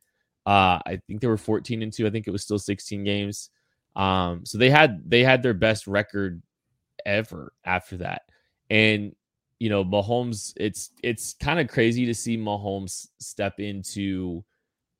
Uh, 0.46 0.80
I 0.86 1.00
think 1.06 1.20
they 1.20 1.26
were 1.26 1.36
14 1.36 1.82
and 1.82 1.92
2. 1.92 2.06
I 2.06 2.10
think 2.10 2.26
it 2.26 2.30
was 2.30 2.42
still 2.42 2.58
16 2.58 3.04
games. 3.04 3.50
Um, 3.94 4.46
so 4.46 4.56
they 4.56 4.70
had 4.70 5.02
they 5.08 5.24
had 5.24 5.42
their 5.42 5.54
best 5.54 5.86
record 5.86 6.42
ever 7.04 7.52
after 7.64 7.98
that. 7.98 8.22
And 8.70 9.14
you 9.58 9.68
know, 9.70 9.84
Mahomes, 9.84 10.52
it's 10.56 10.90
it's 11.02 11.34
kind 11.34 11.58
of 11.58 11.68
crazy 11.68 12.06
to 12.06 12.14
see 12.14 12.36
Mahomes 12.36 13.08
step 13.20 13.58
into, 13.58 14.44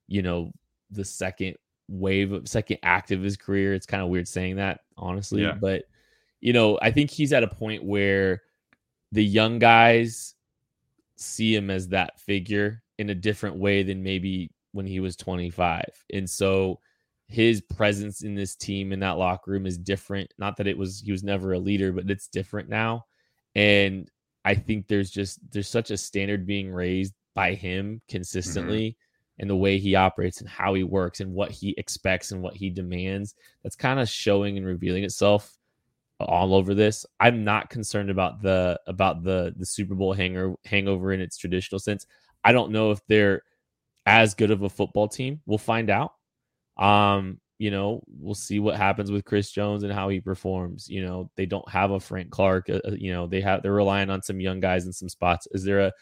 you 0.09 0.23
know, 0.23 0.53
the 0.91 1.05
second 1.05 1.57
wave 1.89 2.33
of 2.33 2.49
second 2.49 2.79
act 2.83 3.11
of 3.11 3.23
his 3.23 3.37
career. 3.37 3.75
It's 3.75 3.87
kind 3.87 4.03
of 4.03 4.09
weird 4.09 4.29
saying 4.29 4.57
that, 4.57 4.81
honestly. 4.97 5.43
Yeah. 5.43 5.53
But 5.53 5.85
you 6.41 6.53
know, 6.53 6.79
I 6.81 6.91
think 6.91 7.11
he's 7.11 7.33
at 7.33 7.43
a 7.43 7.49
point 7.49 7.85
where 7.85 8.43
the 9.13 9.25
young 9.25 9.59
guys 9.59 10.35
see 11.17 11.55
him 11.55 11.71
as 11.71 11.89
that 11.89 12.21
figure 12.21 12.83
in 12.99 13.11
a 13.11 13.15
different 13.15 13.57
way 13.57 13.83
than 13.83 14.03
maybe 14.03 14.53
when 14.73 14.87
he 14.87 15.01
was 15.01 15.17
25. 15.17 15.85
And 16.13 16.29
so 16.29 16.79
his 17.27 17.61
presence 17.61 18.23
in 18.23 18.35
this 18.35 18.55
team 18.55 18.93
in 18.93 19.01
that 19.01 19.19
locker 19.19 19.51
room 19.51 19.67
is 19.67 19.79
different. 19.79 20.33
Not 20.39 20.57
that 20.57 20.67
it 20.67 20.79
was 20.79 21.01
he 21.01 21.13
was 21.13 21.23
never 21.23 21.53
a 21.53 21.59
leader, 21.59 21.93
but 21.93 22.11
it's 22.11 22.29
different 22.29 22.69
now. 22.69 23.07
And 23.55 24.09
I 24.45 24.55
think 24.55 24.87
there's 24.87 25.11
just 25.11 25.39
there's 25.51 25.69
such 25.69 25.91
a 25.91 25.97
standard 25.97 26.47
being 26.47 26.73
raised 26.73 27.15
by 27.35 27.55
him 27.55 27.87
mm-hmm. 27.87 27.97
consistently 28.09 28.91
mm-hmm. 28.91 29.43
and 29.43 29.51
the 29.51 29.57
way 29.57 29.79
he 29.79 29.95
operates 29.95 30.41
and 30.41 30.49
how 30.49 30.75
he 30.75 30.85
works 30.85 31.21
and 31.21 31.33
what 31.33 31.51
he 31.51 31.75
expects 31.79 32.33
and 32.33 32.43
what 32.43 32.55
he 32.55 32.71
demands 32.71 33.35
that's 33.63 33.77
kind 33.77 34.01
of 34.01 34.09
showing 34.09 34.57
and 34.57 34.67
revealing 34.67 35.05
itself 35.05 35.59
all 36.21 36.55
over 36.55 36.75
this. 36.75 37.07
I'm 37.21 37.45
not 37.45 37.71
concerned 37.71 38.11
about 38.11 38.43
the 38.43 38.81
about 38.87 39.23
the 39.23 39.55
the 39.57 39.67
Super 39.67 39.95
Bowl 39.95 40.13
hanger 40.13 40.55
hangover 40.65 41.13
in 41.13 41.21
its 41.21 41.37
traditional 41.37 41.79
sense. 41.79 42.07
I 42.45 42.53
don't 42.53 42.73
know 42.73 42.91
if 42.91 43.01
they're 43.07 43.43
as 44.07 44.35
good 44.35 44.51
of 44.51 44.63
a 44.63 44.69
football 44.69 45.09
team. 45.09 45.41
We'll 45.47 45.59
find 45.59 45.91
out. 45.91 46.15
Um, 46.77 47.41
you 47.59 47.71
know, 47.71 48.03
we'll 48.07 48.35
see 48.35 48.61
what 48.61 48.77
happens 48.77 49.11
with 49.11 49.25
Chris 49.25 49.51
Jones 49.51 49.83
and 49.83 49.93
how 49.93 50.09
he 50.09 50.21
performs. 50.21 50.89
You 50.89 51.05
know, 51.05 51.31
they 51.37 51.47
don't 51.47 51.69
have 51.69 51.91
a 51.91 52.01
Frank 52.01 52.31
Clark. 52.31 52.71
Uh, 52.71 52.81
uh 52.87 52.93
you 52.93 53.13
know, 53.13 53.27
they 53.27 53.41
have 53.41 53.63
they're 53.63 53.73
relying 53.73 54.11
on 54.11 54.23
some 54.23 54.41
young 54.41 54.61
guys 54.61 54.87
in 54.87 54.93
some 54.93 55.09
spots. 55.09 55.49
Is 55.53 55.65
there 55.65 55.81
a 55.81 55.93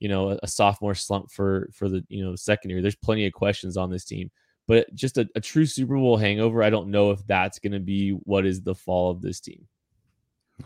you 0.00 0.08
know 0.08 0.30
a, 0.30 0.38
a 0.42 0.48
sophomore 0.48 0.94
slump 0.94 1.30
for 1.30 1.70
for 1.72 1.88
the 1.88 2.04
you 2.08 2.24
know 2.24 2.36
secondary? 2.36 2.82
There's 2.82 2.96
plenty 2.96 3.26
of 3.26 3.32
questions 3.32 3.76
on 3.76 3.90
this 3.90 4.04
team 4.04 4.30
but 4.68 4.94
just 4.94 5.16
a, 5.16 5.26
a 5.34 5.40
true 5.40 5.66
Super 5.66 5.96
Bowl 5.96 6.18
hangover, 6.18 6.62
I 6.62 6.70
don't 6.70 6.90
know 6.90 7.10
if 7.10 7.26
that's 7.26 7.58
going 7.58 7.72
to 7.72 7.80
be 7.80 8.10
what 8.10 8.44
is 8.44 8.60
the 8.60 8.74
fall 8.74 9.10
of 9.10 9.22
this 9.22 9.40
team. 9.40 9.66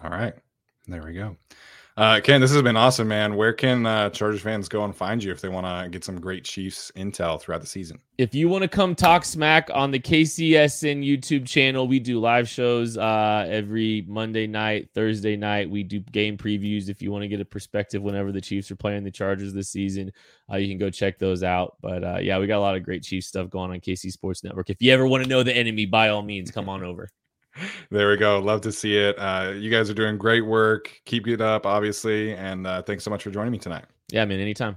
All 0.03 0.11
right. 0.11 0.35
There 0.89 1.03
we 1.05 1.15
go. 1.15 1.37
Uh, 1.95 2.21
Ken, 2.21 2.41
this 2.41 2.51
has 2.51 2.63
been 2.63 2.77
awesome, 2.77 3.07
man. 3.07 3.37
Where 3.37 3.53
can 3.53 3.85
uh, 3.85 4.09
Chargers 4.09 4.41
fans 4.41 4.67
go 4.67 4.85
and 4.85 4.97
find 4.97 5.23
you 5.23 5.31
if 5.31 5.43
they 5.43 5.51
want 5.51 5.67
to 5.67 5.91
get 5.91 6.05
some 6.05 6.19
great 6.19 6.43
Chiefs 6.43 6.91
intel 6.97 7.39
throughout 7.39 7.61
the 7.61 7.67
season? 7.67 7.99
If 8.17 8.35
you 8.35 8.49
want 8.49 8.63
to 8.63 8.69
come 8.69 8.95
talk 8.95 9.27
smack 9.27 9.69
on 9.75 9.91
the 9.91 10.01
KCSN 10.01 11.07
YouTube 11.07 11.47
channel, 11.47 11.87
we 11.87 11.99
do 11.99 12.19
live 12.19 12.49
shows 12.49 12.97
uh, 12.97 13.47
every 13.47 14.07
Monday 14.09 14.47
night, 14.47 14.89
Thursday 14.95 15.37
night. 15.37 15.69
We 15.69 15.83
do 15.83 16.01
game 16.01 16.39
previews. 16.39 16.89
If 16.89 17.03
you 17.03 17.13
want 17.13 17.23
to 17.23 17.29
get 17.29 17.41
a 17.41 17.45
perspective 17.45 18.03
whenever 18.03 18.33
the 18.33 18.41
Chiefs 18.41 18.71
are 18.71 18.77
playing 18.77 19.05
the 19.05 19.11
Chargers 19.11 19.53
this 19.53 19.69
season, 19.69 20.13
uh, 20.51 20.57
you 20.57 20.69
can 20.69 20.79
go 20.79 20.89
check 20.89 21.19
those 21.19 21.43
out. 21.43 21.77
But 21.83 22.05
uh, 22.05 22.19
yeah, 22.23 22.39
we 22.39 22.47
got 22.47 22.59
a 22.59 22.61
lot 22.61 22.75
of 22.75 22.85
great 22.85 23.03
Chiefs 23.03 23.27
stuff 23.27 23.51
going 23.51 23.71
on 23.71 23.81
KC 23.81 24.11
Sports 24.13 24.43
Network. 24.43 24.71
If 24.71 24.81
you 24.81 24.93
ever 24.93 25.07
want 25.07 25.25
to 25.25 25.29
know 25.29 25.43
the 25.43 25.55
enemy, 25.55 25.85
by 25.85 26.09
all 26.09 26.23
means, 26.23 26.51
come 26.51 26.71
on 26.71 26.83
over 26.83 27.11
there 27.91 28.09
we 28.11 28.17
go. 28.17 28.39
Love 28.41 28.61
to 28.63 28.73
see 28.73 28.97
it. 28.97 29.17
Uh, 29.19 29.53
you 29.55 29.71
guys 29.71 29.91
are 29.91 29.95
doing 29.95 30.19
great 30.19 30.43
work. 30.43 31.01
Keep 31.05 31.29
it 31.29 31.41
up, 31.41 31.67
obviously. 31.67 32.35
And 32.35 32.67
uh, 32.67 32.83
thanks 32.83 33.05
so 33.05 33.11
much 33.11 33.23
for 33.23 33.31
joining 33.31 33.53
me 33.53 33.59
tonight. 33.59 33.85
Yeah, 34.11 34.25
man, 34.25 34.41
anytime. 34.41 34.77